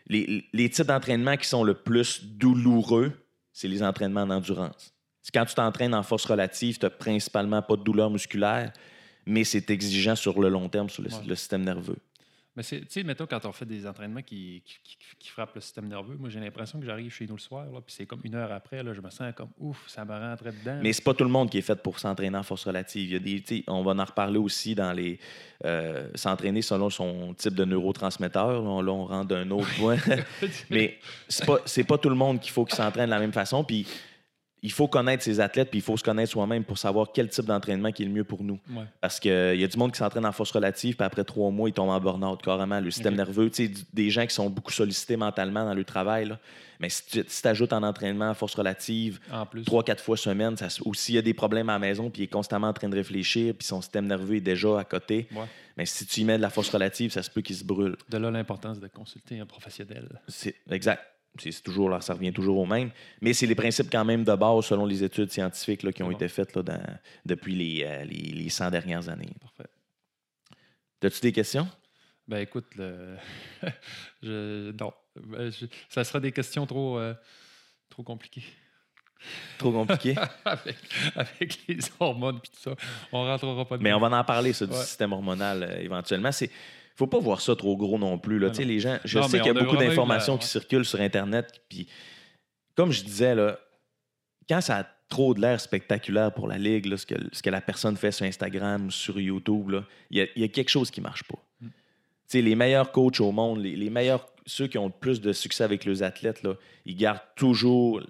Les, 0.08 0.44
les 0.52 0.68
types 0.68 0.84
d'entraînement 0.88 1.38
qui 1.38 1.48
sont 1.48 1.64
le 1.64 1.72
plus 1.72 2.22
douloureux, 2.22 3.12
c'est 3.50 3.66
les 3.66 3.82
entraînements 3.82 4.20
en 4.24 4.30
endurance. 4.30 4.92
C'est 5.22 5.32
quand 5.32 5.46
tu 5.46 5.54
t'entraînes 5.54 5.94
en 5.94 6.02
force 6.02 6.26
relative, 6.26 6.76
tu 6.78 6.84
n'as 6.84 6.90
principalement 6.90 7.62
pas 7.62 7.76
de 7.76 7.82
douleur 7.82 8.10
musculaire, 8.10 8.74
mais 9.24 9.42
c'est 9.42 9.70
exigeant 9.70 10.16
sur 10.16 10.38
le 10.38 10.50
long 10.50 10.68
terme 10.68 10.90
sur 10.90 11.02
le, 11.02 11.08
Ouais. 11.08 11.24
le 11.26 11.34
système 11.34 11.62
nerveux. 11.64 11.96
Mais 12.54 12.62
c'est, 12.62 12.80
tu 12.80 12.86
sais, 12.90 13.02
mettons, 13.02 13.24
quand 13.26 13.44
on 13.46 13.52
fait 13.52 13.64
des 13.64 13.86
entraînements 13.86 14.20
qui, 14.20 14.62
qui, 14.66 14.76
qui- 14.84 14.96
qui 15.18 15.28
frappent 15.30 15.54
le 15.54 15.60
système 15.62 15.88
nerveux, 15.88 16.16
moi, 16.18 16.28
j'ai 16.28 16.38
l'impression 16.40 16.78
que 16.78 16.84
j'arrive 16.84 17.10
chez 17.10 17.26
nous 17.26 17.34
le 17.36 17.40
soir, 17.40 17.64
là, 17.64 17.80
puis 17.80 17.94
c'est 17.96 18.04
comme 18.04 18.20
une 18.24 18.34
heure 18.34 18.52
après, 18.52 18.82
là, 18.82 18.92
je 18.92 19.00
me 19.00 19.08
sens 19.08 19.32
comme 19.34 19.48
ouf, 19.58 19.84
ça 19.88 20.04
me 20.04 20.10
rentrait 20.12 20.52
dedans. 20.52 20.78
Mais 20.82 20.92
c'est 20.92 21.02
pas 21.04 21.14
tout 21.14 21.24
le 21.24 21.30
monde 21.30 21.48
qui 21.48 21.58
est 21.58 21.62
fait 21.62 21.80
pour 21.82 21.98
s'entraîner 21.98 22.36
en 22.36 22.42
force 22.42 22.66
relative. 22.66 23.08
Il 23.08 23.12
y 23.12 23.16
a 23.16 23.40
des, 23.40 23.64
on 23.68 23.82
va 23.82 23.92
en 23.92 24.04
reparler 24.04 24.38
aussi 24.38 24.74
dans 24.74 24.92
les 24.92 25.18
euh, 25.64 26.08
s'entraîner 26.14 26.60
selon 26.60 26.90
son 26.90 27.32
type 27.34 27.54
de 27.54 27.64
neurotransmetteur. 27.64 28.52
Là, 28.52 28.58
on, 28.60 28.82
là, 28.82 28.92
on 28.92 29.06
rentre 29.06 29.28
d'un 29.28 29.50
autre 29.50 29.74
point. 29.78 29.96
Mais 30.70 30.98
c'est 31.28 31.46
pas 31.46 31.58
c'est 31.64 31.84
pas 31.84 31.96
tout 31.98 32.08
le 32.10 32.16
monde 32.16 32.40
qu'il 32.40 32.50
faut 32.52 32.64
qu'il 32.64 32.74
s'entraîne 32.76 33.06
de 33.06 33.10
la 33.10 33.20
même 33.20 33.32
façon. 33.32 33.64
Puis 33.64 33.86
il 34.62 34.70
faut 34.72 34.86
connaître 34.86 35.24
ses 35.24 35.40
athlètes, 35.40 35.70
puis 35.70 35.80
il 35.80 35.82
faut 35.82 35.96
se 35.96 36.04
connaître 36.04 36.30
soi-même 36.30 36.62
pour 36.64 36.78
savoir 36.78 37.08
quel 37.12 37.28
type 37.28 37.46
d'entraînement 37.46 37.90
qui 37.90 38.02
est 38.04 38.06
le 38.06 38.12
mieux 38.12 38.24
pour 38.24 38.44
nous. 38.44 38.60
Ouais. 38.70 38.84
Parce 39.00 39.18
qu'il 39.18 39.30
y 39.60 39.64
a 39.64 39.66
du 39.66 39.76
monde 39.76 39.90
qui 39.92 39.98
s'entraîne 39.98 40.24
en 40.24 40.30
force 40.32 40.52
relative, 40.52 40.94
puis 40.96 41.04
après 41.04 41.24
trois 41.24 41.50
mois, 41.50 41.68
ils 41.68 41.72
tombent 41.72 41.90
en 41.90 42.00
burn-out 42.00 42.40
carrément. 42.42 42.78
Le 42.80 42.90
système 42.92 43.16
nerveux, 43.16 43.50
tu 43.50 43.66
sais, 43.66 43.72
des 43.92 44.10
gens 44.10 44.24
qui 44.26 44.34
sont 44.34 44.48
beaucoup 44.48 44.72
sollicités 44.72 45.16
mentalement 45.16 45.64
dans 45.64 45.74
le 45.74 45.84
travail. 45.84 46.26
là. 46.26 46.38
Mais 46.78 46.88
si 46.88 47.04
tu 47.06 47.24
si 47.28 47.46
ajoutes 47.46 47.72
en 47.72 47.82
entraînement 47.84 48.30
en 48.30 48.34
force 48.34 48.54
relative, 48.56 49.20
trois, 49.66 49.84
quatre 49.84 50.02
fois 50.02 50.16
semaine, 50.16 50.56
ça, 50.56 50.66
ou 50.84 50.94
s'il 50.94 51.14
y 51.14 51.18
a 51.18 51.22
des 51.22 51.34
problèmes 51.34 51.68
à 51.68 51.74
la 51.74 51.78
maison, 51.78 52.10
puis 52.10 52.22
il 52.22 52.24
est 52.24 52.28
constamment 52.28 52.68
en 52.68 52.72
train 52.72 52.88
de 52.88 52.96
réfléchir, 52.96 53.54
puis 53.56 53.66
son 53.66 53.80
système 53.80 54.06
nerveux 54.06 54.36
est 54.36 54.40
déjà 54.40 54.78
à 54.80 54.84
côté, 54.84 55.28
Ouais. 55.32 55.44
mais 55.76 55.86
si 55.86 56.06
tu 56.06 56.20
y 56.20 56.24
mets 56.24 56.36
de 56.38 56.42
la 56.42 56.50
force 56.50 56.70
relative, 56.70 57.12
ça 57.12 57.22
se 57.22 57.30
peut 57.30 57.40
qu'il 57.40 57.54
se 57.56 57.64
brûle. 57.64 57.96
De 58.08 58.18
là 58.18 58.30
l'importance 58.32 58.80
de 58.80 58.88
consulter 58.88 59.38
un 59.38 59.46
professionnel. 59.46 60.08
C'est 60.26 60.56
exact. 60.70 61.02
C'est 61.38 61.62
toujours, 61.62 61.88
là, 61.88 62.00
ça 62.00 62.12
revient 62.14 62.32
toujours 62.32 62.58
au 62.58 62.66
même. 62.66 62.90
Mais 63.22 63.32
c'est 63.32 63.46
les 63.46 63.54
principes 63.54 63.88
quand 63.90 64.04
même 64.04 64.22
de 64.24 64.34
base 64.34 64.66
selon 64.66 64.84
les 64.84 65.02
études 65.02 65.30
scientifiques 65.30 65.82
là, 65.82 65.92
qui 65.92 66.02
ont 66.02 66.08
bon. 66.10 66.12
été 66.16 66.28
faites 66.28 66.54
là, 66.54 66.62
dans- 66.62 66.98
depuis 67.24 67.54
les, 67.54 67.84
euh, 67.84 68.04
les, 68.04 68.32
les 68.32 68.48
100 68.50 68.70
dernières 68.70 69.08
années. 69.08 69.30
Parfait. 69.40 69.70
As-tu 71.04 71.20
des 71.20 71.32
questions? 71.32 71.68
Ben 72.28 72.38
écoute, 72.38 72.66
le... 72.76 73.16
je... 74.22 74.70
non. 74.72 74.92
Ben, 75.16 75.50
je- 75.50 75.66
Ça 75.88 76.04
sera 76.04 76.20
des 76.20 76.32
questions 76.32 76.66
trop, 76.66 76.98
euh, 76.98 77.14
trop 77.88 78.02
compliquées. 78.02 78.44
Trop 79.58 79.72
compliqué? 79.72 80.14
avec, 80.44 80.76
avec 81.14 81.58
les 81.68 81.78
hormones 81.98 82.36
et 82.36 82.48
tout 82.48 82.60
ça. 82.60 82.74
On 83.12 83.24
rentrera 83.24 83.64
pas 83.64 83.76
dedans. 83.76 83.84
Mais 83.84 83.92
on 83.92 84.00
va 84.00 84.16
en 84.18 84.24
parler, 84.24 84.52
ça, 84.52 84.66
du 84.66 84.72
Ouais. 84.72 84.78
système 84.84 85.12
hormonal 85.12 85.62
euh, 85.62 85.80
éventuellement. 85.80 86.32
C'est 86.32 86.50
faut 86.96 87.06
pas 87.06 87.18
voir 87.18 87.40
ça 87.40 87.56
trop 87.56 87.76
gros 87.76 87.98
non 87.98 88.18
plus. 88.18 88.38
Là. 88.38 88.48
Non. 88.48 88.54
les 88.64 88.80
gens, 88.80 88.98
je 89.04 89.18
Non, 89.18 89.28
sais 89.28 89.38
qu'il 89.38 89.46
y 89.46 89.50
a 89.50 89.54
beaucoup 89.62 89.76
la- 89.76 89.86
d'informations 89.88 90.36
qui 90.38 90.46
circulent 90.46 90.84
sur 90.84 91.00
Internet. 91.00 91.52
Puis, 91.68 91.86
comme 92.74 92.92
je 92.92 93.02
disais, 93.04 93.34
là, 93.34 93.58
quand 94.48 94.60
ça 94.60 94.78
a 94.78 94.86
trop 95.08 95.34
de 95.34 95.40
l'air 95.40 95.60
spectaculaire 95.60 96.32
pour 96.32 96.48
la 96.48 96.58
Ligue, 96.58 96.86
là, 96.86 96.96
ce, 96.96 97.06
que, 97.06 97.14
ce 97.32 97.42
que 97.42 97.50
la 97.50 97.60
personne 97.60 97.96
fait 97.96 98.12
sur 98.12 98.24
Instagram 98.26 98.86
ou 98.86 98.90
sur 98.90 99.18
YouTube, 99.20 99.74
il 100.10 100.18
y, 100.18 100.20
a- 100.22 100.26
il 100.36 100.42
y 100.42 100.44
a 100.44 100.48
quelque 100.48 100.70
chose 100.70 100.90
qui 100.90 101.00
marche 101.00 101.24
pas. 101.24 101.38
Mm. 101.60 101.68
Les 102.38 102.54
meilleurs 102.54 102.92
coachs 102.92 103.20
au 103.20 103.30
monde, 103.30 103.60
les, 103.62 103.76
les 103.76 103.90
meilleurs, 103.90 104.26
ceux 104.46 104.66
qui 104.66 104.78
ont 104.78 104.86
le 104.86 104.92
plus 104.92 105.20
de 105.20 105.32
succès 105.34 105.64
avec 105.64 105.84
leurs 105.84 106.02
athlètes, 106.02 106.42
là, 106.42 106.54
ils 106.86 106.96
gardent 106.96 107.20
toujours 107.36 108.00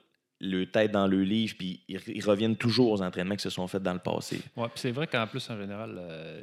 le 0.44 0.66
tête 0.66 0.90
dans 0.90 1.06
le 1.06 1.22
livre, 1.22 1.54
puis 1.56 1.82
ils, 1.88 2.00
ils 2.08 2.24
reviennent 2.24 2.56
toujours 2.56 2.90
aux 2.90 3.00
entraînements 3.00 3.36
qui 3.36 3.42
se 3.44 3.50
sont 3.50 3.68
faits 3.68 3.82
dans 3.82 3.92
le 3.92 4.00
passé. 4.00 4.40
Ouais, 4.56 4.64
puis 4.68 4.74
c'est 4.80 4.90
vrai 4.90 5.06
qu'en 5.06 5.24
plus, 5.28 5.48
en 5.48 5.56
général, 5.56 5.94
euh, 5.96 6.42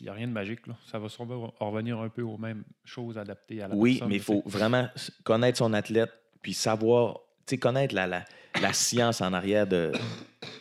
il 0.00 0.04
n'y 0.04 0.08
a 0.08 0.12
rien 0.12 0.28
de 0.28 0.32
magique. 0.32 0.64
Là. 0.68 0.76
Ça 0.90 1.00
va 1.00 1.08
sûrement 1.08 1.52
revenir 1.58 1.98
un 1.98 2.08
peu 2.08 2.22
aux 2.22 2.38
mêmes 2.38 2.62
choses 2.84 3.18
adaptées 3.18 3.60
à 3.60 3.66
la 3.68 3.74
Oui, 3.74 3.94
personne. 3.94 4.08
mais 4.10 4.14
il 4.14 4.22
faut 4.22 4.42
vraiment 4.46 4.88
connaître 5.24 5.58
son 5.58 5.72
athlète, 5.72 6.12
puis 6.40 6.54
savoir, 6.54 7.18
connaître 7.60 7.94
la, 7.94 8.06
la, 8.06 8.24
la 8.60 8.72
science 8.72 9.20
en 9.20 9.32
arrière 9.32 9.66
de, 9.66 9.92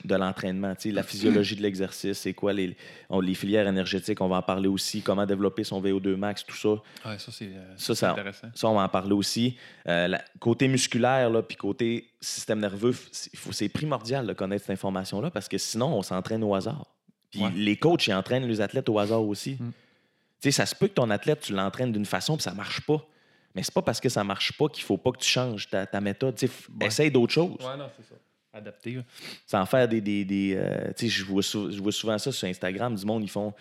de 0.05 0.15
l'entraînement, 0.15 0.73
la 0.85 1.03
physiologie 1.03 1.55
de 1.55 1.61
l'exercice, 1.61 2.19
c'est 2.19 2.33
quoi 2.33 2.53
les, 2.53 2.75
on- 3.09 3.19
les 3.21 3.33
filières 3.33 3.67
énergétiques, 3.67 4.21
on 4.21 4.27
va 4.27 4.37
en 4.37 4.41
parler 4.41 4.67
aussi, 4.67 5.01
comment 5.01 5.25
développer 5.25 5.63
son 5.63 5.81
VO2 5.81 6.15
max, 6.15 6.45
tout 6.45 6.55
ça. 6.55 6.69
Ouais, 6.69 7.17
ça, 7.17 7.31
c'est 7.31 7.45
euh, 7.45 7.73
Ça, 7.77 7.93
c'est 7.93 7.95
ça- 7.95 8.11
intéressant. 8.11 8.47
Ça, 8.53 8.67
on 8.69 8.75
va 8.75 8.83
en 8.83 8.89
parler 8.89 9.13
aussi. 9.13 9.57
Euh, 9.87 10.07
la- 10.07 10.23
côté 10.39 10.67
musculaire, 10.67 11.29
puis 11.47 11.57
côté 11.57 12.09
système 12.21 12.59
nerveux, 12.59 12.95
c'est 13.11 13.69
primordial 13.69 14.25
de 14.27 14.33
connaître 14.33 14.65
cette 14.65 14.73
information-là 14.73 15.31
parce 15.31 15.47
que 15.47 15.57
sinon, 15.57 15.87
on 15.97 16.01
s'entraîne 16.01 16.43
au 16.43 16.53
hasard. 16.55 16.85
Puis 17.31 17.41
Ouais. 17.43 17.51
les 17.55 17.77
coachs, 17.77 18.07
ils 18.07 18.13
entraînent 18.13 18.45
les 18.47 18.59
athlètes 18.61 18.89
au 18.89 18.99
hasard 18.99 19.23
aussi. 19.23 19.57
Mm. 19.59 20.49
Ça 20.51 20.65
se 20.65 20.75
peut 20.75 20.87
que 20.87 20.93
ton 20.93 21.09
athlète, 21.11 21.41
tu 21.41 21.53
l'entraînes 21.53 21.91
d'une 21.91 22.05
façon, 22.05 22.35
puis 22.35 22.43
ça 22.43 22.53
marche 22.53 22.81
pas. 22.81 23.05
Mais 23.55 23.63
c'est 23.63 23.73
pas 23.73 23.81
parce 23.81 23.99
que 23.99 24.09
ça 24.09 24.23
marche 24.23 24.57
pas 24.57 24.67
qu'il 24.69 24.83
faut 24.83 24.97
pas 24.97 25.11
que 25.11 25.19
tu 25.19 25.29
changes 25.29 25.69
ta, 25.69 25.85
ta 25.85 26.01
méthode. 26.01 26.35
Ouais. 26.41 26.87
Essaye 26.87 27.11
d'autres 27.11 27.33
choses. 27.33 27.57
Ouais, 27.59 27.77
non, 27.77 27.89
c'est 27.97 28.07
ça. 28.07 28.15
Adapté. 28.53 28.91
là. 28.95 29.01
Sans 29.45 29.65
faire 29.65 29.87
des. 29.87 30.01
des, 30.01 30.25
des, 30.25 30.55
euh, 30.55 30.91
tu 30.97 31.05
sais, 31.05 31.07
je 31.07 31.23
vois, 31.23 31.41
je 31.41 31.81
vois 31.81 31.91
souvent 31.91 32.17
ça 32.17 32.31
sur 32.31 32.47
Instagram. 32.47 32.95
Du 32.95 33.05
monde, 33.05 33.23
ils 33.23 33.29
font. 33.29 33.53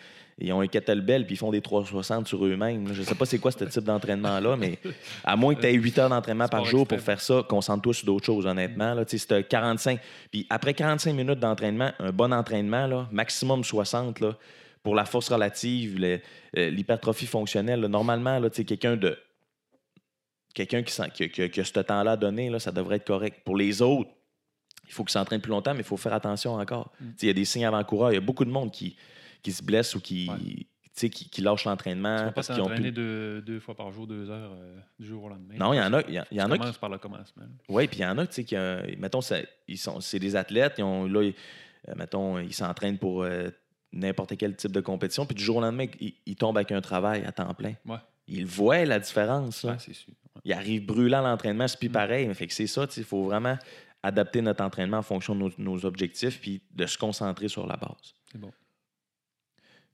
Ils 0.42 0.52
ont 0.54 0.60
un 0.62 0.66
kettlebell 0.66 1.26
puis 1.26 1.34
ils 1.34 1.38
font 1.38 1.50
des 1.50 1.60
360 1.60 2.26
sur 2.26 2.44
eux-mêmes. 2.46 2.92
Je 2.94 3.02
sais 3.02 3.14
pas 3.14 3.26
c'est 3.26 3.38
quoi 3.38 3.52
ce 3.52 3.62
type 3.64 3.84
d'entraînement-là, 3.84 4.56
mais 4.56 4.78
à 5.22 5.36
moins 5.36 5.54
que 5.54 5.60
tu 5.60 5.66
aies 5.66 5.74
8 5.74 5.98
heures 5.98 6.08
d'entraînement 6.08 6.48
par 6.48 6.64
jour 6.64 6.86
pour 6.86 6.98
faire 6.98 7.20
ça, 7.20 7.44
concentre-toi 7.46 7.92
sur 7.92 8.06
d'autres 8.06 8.24
choses, 8.24 8.46
honnêtement. 8.46 8.94
Là. 8.94 9.04
Tu 9.04 9.12
sais, 9.12 9.18
Si 9.18 9.26
t'as 9.26 9.42
45. 9.42 10.00
Puis 10.30 10.46
après 10.48 10.72
45 10.72 11.12
minutes 11.12 11.40
d'entraînement, 11.40 11.92
un 11.98 12.10
bon 12.10 12.32
entraînement, 12.32 12.86
là, 12.86 13.06
maximum 13.12 13.62
60, 13.62 14.20
là, 14.20 14.34
pour 14.82 14.94
la 14.94 15.04
force 15.04 15.28
relative, 15.28 16.02
euh, 16.02 16.18
l'hypertrophie 16.70 17.26
fonctionnelle, 17.26 17.80
là, 17.80 17.88
normalement, 17.88 18.38
là, 18.38 18.48
quelqu'un 18.48 18.96
de. 18.96 19.18
Quelqu'un 20.54 20.82
qui, 20.82 20.92
sent- 20.92 21.10
qui, 21.14 21.28
qui 21.30 21.42
a- 21.42 21.48
qui 21.48 21.60
a 21.60 21.64
ce 21.64 21.78
temps-là 21.80 22.12
à 22.12 22.16
donner, 22.16 22.50
là, 22.50 22.58
ça 22.58 22.72
devrait 22.72 22.96
être 22.96 23.06
correct. 23.06 23.40
Pour 23.44 23.56
les 23.56 23.82
autres, 23.82 24.10
il 24.86 24.92
faut 24.92 25.04
qu'ils 25.04 25.12
s'entraînent 25.12 25.40
plus 25.40 25.50
longtemps, 25.50 25.72
mais 25.74 25.80
il 25.80 25.84
faut 25.86 25.96
faire 25.96 26.12
attention 26.14 26.54
encore. 26.54 26.90
Mm. 27.00 27.04
Il 27.22 27.26
y 27.26 27.30
a 27.30 27.34
des 27.34 27.44
signes 27.44 27.64
avant-coureurs. 27.66 28.10
Il 28.10 28.14
y 28.16 28.18
a 28.18 28.20
beaucoup 28.22 28.44
de 28.44 28.50
monde 28.50 28.72
qui, 28.72 28.96
qui 29.42 29.52
se 29.52 29.62
blesse 29.62 29.94
ou 29.94 30.00
qui, 30.00 30.28
Ouais. 30.28 31.08
qui, 31.08 31.30
Tu 31.30 31.40
l'entraînement 31.42 32.32
parce 32.34 32.48
qu'ils 32.48 32.60
ont 32.60 32.66
plus. 32.68 32.90
deux, 32.92 33.40
deux 33.42 33.60
fois 33.60 33.74
par 33.76 33.90
jour, 33.92 34.06
deux 34.08 34.28
heures 34.28 34.52
euh, 34.52 34.78
du 34.98 35.06
jour 35.06 35.22
au 35.24 35.28
lendemain. 35.28 35.54
Non, 35.56 35.72
il 35.72 35.76
y 35.76 35.80
en 35.80 35.92
a, 35.94 36.02
il 36.08 36.14
y, 36.14 36.18
a- 36.18 36.26
y 36.32 36.42
en 36.42 36.50
a 36.50 36.72
par 36.72 36.90
le 36.90 36.98
commencement. 36.98 37.44
Oui, 37.68 37.86
puis 37.86 38.00
il 38.00 38.02
y 38.02 38.06
en 38.06 38.18
a, 38.18 38.26
tu 38.26 38.34
sais, 38.34 38.44
qui, 38.44 38.56
euh, 38.56 38.82
mettons, 38.98 39.20
ça- 39.20 39.38
ils 39.68 39.78
sont, 39.78 40.00
c'est 40.00 40.18
des 40.18 40.34
athlètes, 40.36 40.74
ils 40.78 40.82
ont, 40.84 41.06
là, 41.06 41.22
ils- 41.22 41.34
euh, 41.88 41.94
mettons, 41.96 42.38
ils 42.40 42.52
s'entraînent 42.52 42.98
pour 42.98 43.24
n'importe 43.92 44.36
quel 44.36 44.56
type 44.56 44.72
de 44.72 44.80
compétition, 44.80 45.24
puis 45.26 45.34
du 45.36 45.42
jour 45.44 45.56
au 45.56 45.60
lendemain, 45.60 45.86
ils, 46.00 46.14
ils 46.26 46.36
tombent 46.36 46.58
avec 46.58 46.72
un 46.72 46.80
travail 46.80 47.24
à 47.24 47.32
temps 47.32 47.54
plein. 47.54 47.74
Ouais. 47.86 47.96
Ils 48.26 48.44
voient 48.46 48.84
la 48.84 48.98
différence. 49.00 49.64
Ouais, 49.64 49.74
c'est 49.78 49.94
sûr. 49.94 50.12
Arrivent 50.50 50.86
brûlants 50.86 51.24
à 51.24 51.30
l'entraînement, 51.30 51.68
c'est 51.68 51.78
plus 51.78 51.88
Mm. 51.88 51.92
pareil. 51.92 52.28
Mais 52.28 52.34
fait 52.34 52.46
que 52.46 52.54
c'est 52.54 52.66
ça, 52.66 52.86
il 52.96 53.04
faut 53.04 53.24
vraiment 53.24 53.56
adapter 54.02 54.40
notre 54.40 54.64
entraînement 54.64 54.98
en 54.98 55.02
fonction 55.02 55.34
de 55.34 55.40
nos, 55.40 55.50
nos 55.58 55.84
objectifs, 55.84 56.40
puis 56.40 56.62
de 56.74 56.86
se 56.86 56.96
concentrer 56.96 57.48
sur 57.48 57.66
la 57.66 57.76
base. 57.76 58.14
C'est 58.32 58.38
bon. 58.40 58.50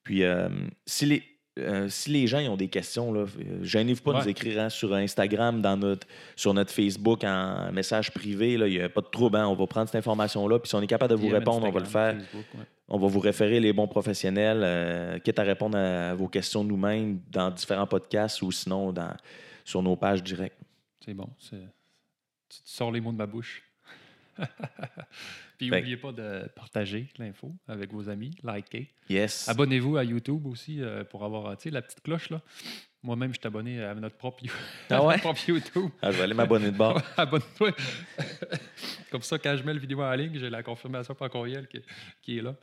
Puis, 0.05 0.23
euh, 0.23 0.49
si, 0.87 1.07
les, 1.07 1.23
euh, 1.59 1.89
si 1.89 2.11
les 2.11 2.29
gens 2.29 2.39
ils 2.39 2.49
ont 2.49 2.57
des 2.57 2.69
questions, 2.69 3.13
là, 3.13 3.23
euh, 3.23 3.65
gênez-vous 3.65 4.03
pas 4.03 4.13
de 4.13 4.19
nous 4.19 4.29
écrire 4.29 4.61
hein, 4.61 4.69
sur 4.69 4.95
Instagram, 4.95 5.61
dans 5.61 5.77
notre, 5.77 6.07
sur 6.37 6.55
notre 6.55 6.71
Facebook, 6.73 7.25
en 7.25 7.73
message 7.73 8.13
privé. 8.13 8.53
Il 8.53 8.63
n'y 8.65 8.81
a 8.81 8.89
pas 8.89 9.01
de 9.01 9.09
trouble. 9.09 9.37
hein, 9.39 9.49
on 9.49 9.55
va 9.57 9.67
prendre 9.67 9.89
cette 9.89 9.97
information-là. 9.99 10.61
Puis, 10.61 10.69
si 10.69 10.75
on 10.77 10.83
est 10.83 10.87
capable 10.87 11.11
de 11.15 11.19
vous 11.19 11.29
répondre, 11.29 11.67
on 11.67 11.71
va 11.73 11.81
le 11.81 11.87
faire. 11.87 12.15
Instagram, 12.15 12.25
Facebook, 12.31 12.45
ouais. 12.55 12.67
On 12.89 12.99
va 12.99 13.09
vous 13.09 13.19
référer 13.19 13.59
les 13.59 13.73
bons 13.73 13.89
professionnels, 13.89 14.61
euh, 14.63 15.19
quitte 15.19 15.41
à 15.41 15.43
répondre 15.43 15.77
à 15.77 16.15
vos 16.15 16.29
questions 16.29 16.63
nous-mêmes 16.63 17.19
dans 17.33 17.51
différents 17.51 17.89
podcasts 17.89 18.43
ou 18.43 18.53
sinon 18.53 18.93
dans, 18.93 19.11
sur 19.67 19.83
nos 19.83 19.97
pages 19.97 20.23
directes. 20.23 20.59
C'est 21.05 21.13
bon. 21.15 21.29
Tu, 21.39 21.57
tu 22.49 22.59
sors 22.65 22.91
les 22.93 23.01
mots 23.01 23.13
de 23.13 23.17
ma 23.19 23.27
bouche. 23.27 23.63
Puis 25.59 25.71
n'oubliez 25.71 25.97
pas 25.97 26.13
de 26.13 26.49
partager 26.55 27.09
l'info 27.19 27.55
avec 27.67 27.91
vos 27.93 28.09
amis, 28.09 28.31
liker. 28.43 28.89
Yes. 29.09 29.49
Abonnez-vous 29.49 29.97
à 29.97 30.05
YouTube 30.05 30.47
aussi 30.47 30.83
euh, 30.83 31.05
pour 31.05 31.25
avoir 31.25 31.59
sais, 31.61 31.71
la 31.71 31.83
petite 31.83 32.03
cloche. 32.03 32.31
là. 32.31 32.43
Moi-même, 33.03 33.33
je 33.33 33.39
suis 33.39 33.47
abonné 33.47 33.83
à 33.83 33.95
notre 33.95 34.17
propre, 34.17 34.45
Ah 34.91 35.03
ouais? 35.05 35.15
notre 35.15 35.21
propre 35.23 35.41
YouTube. 35.49 35.91
Ah, 36.03 36.11
je 36.13 36.17
vais 36.19 36.23
aller 36.25 36.35
m'abonner 36.35 36.71
de 36.71 36.77
bord. 36.77 37.01
Abonne-toi. 37.17 37.71
Comme 39.11 39.23
ça, 39.23 39.39
quand 39.39 39.57
je 39.57 39.63
mets 39.63 39.75
le 39.75 39.81
vidéo 39.81 40.03
en 40.03 40.13
ligne, 40.13 40.39
j'ai 40.39 40.51
la 40.51 40.63
confirmation 40.63 41.15
par 41.15 41.31
courriel 41.31 41.67
qui, 41.69 41.81
qui 42.21 42.39
est 42.39 42.43
là. 42.43 42.55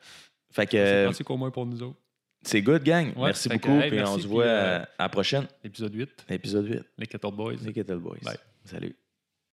Fait 0.51 0.65
que 0.67 0.71
C'est 0.73 0.77
euh, 0.79 1.05
pratique 1.05 1.29
au 1.31 1.37
moins 1.37 1.49
pour 1.49 1.65
nous 1.65 1.81
autres. 1.81 1.97
C'est 2.43 2.61
good, 2.61 2.83
gang. 2.83 3.07
Ouais, 3.15 3.25
merci 3.25 3.49
que, 3.49 3.53
beaucoup. 3.55 3.79
hey, 3.79 3.89
puis 3.89 4.01
on 4.01 4.17
se 4.17 4.27
voit 4.27 4.43
euh, 4.43 4.85
à 4.97 5.03
la 5.03 5.09
prochaine. 5.09 5.47
Épisode 5.63 5.93
8, 5.93 6.25
Épisode 6.29 6.67
8. 6.67 6.81
les 6.97 7.07
14 7.07 7.35
Boys. 7.35 7.55
Les 7.65 7.73
Kettle 7.73 7.97
Boys. 7.97 8.19
Bye. 8.23 8.37
Salut. 8.65 8.95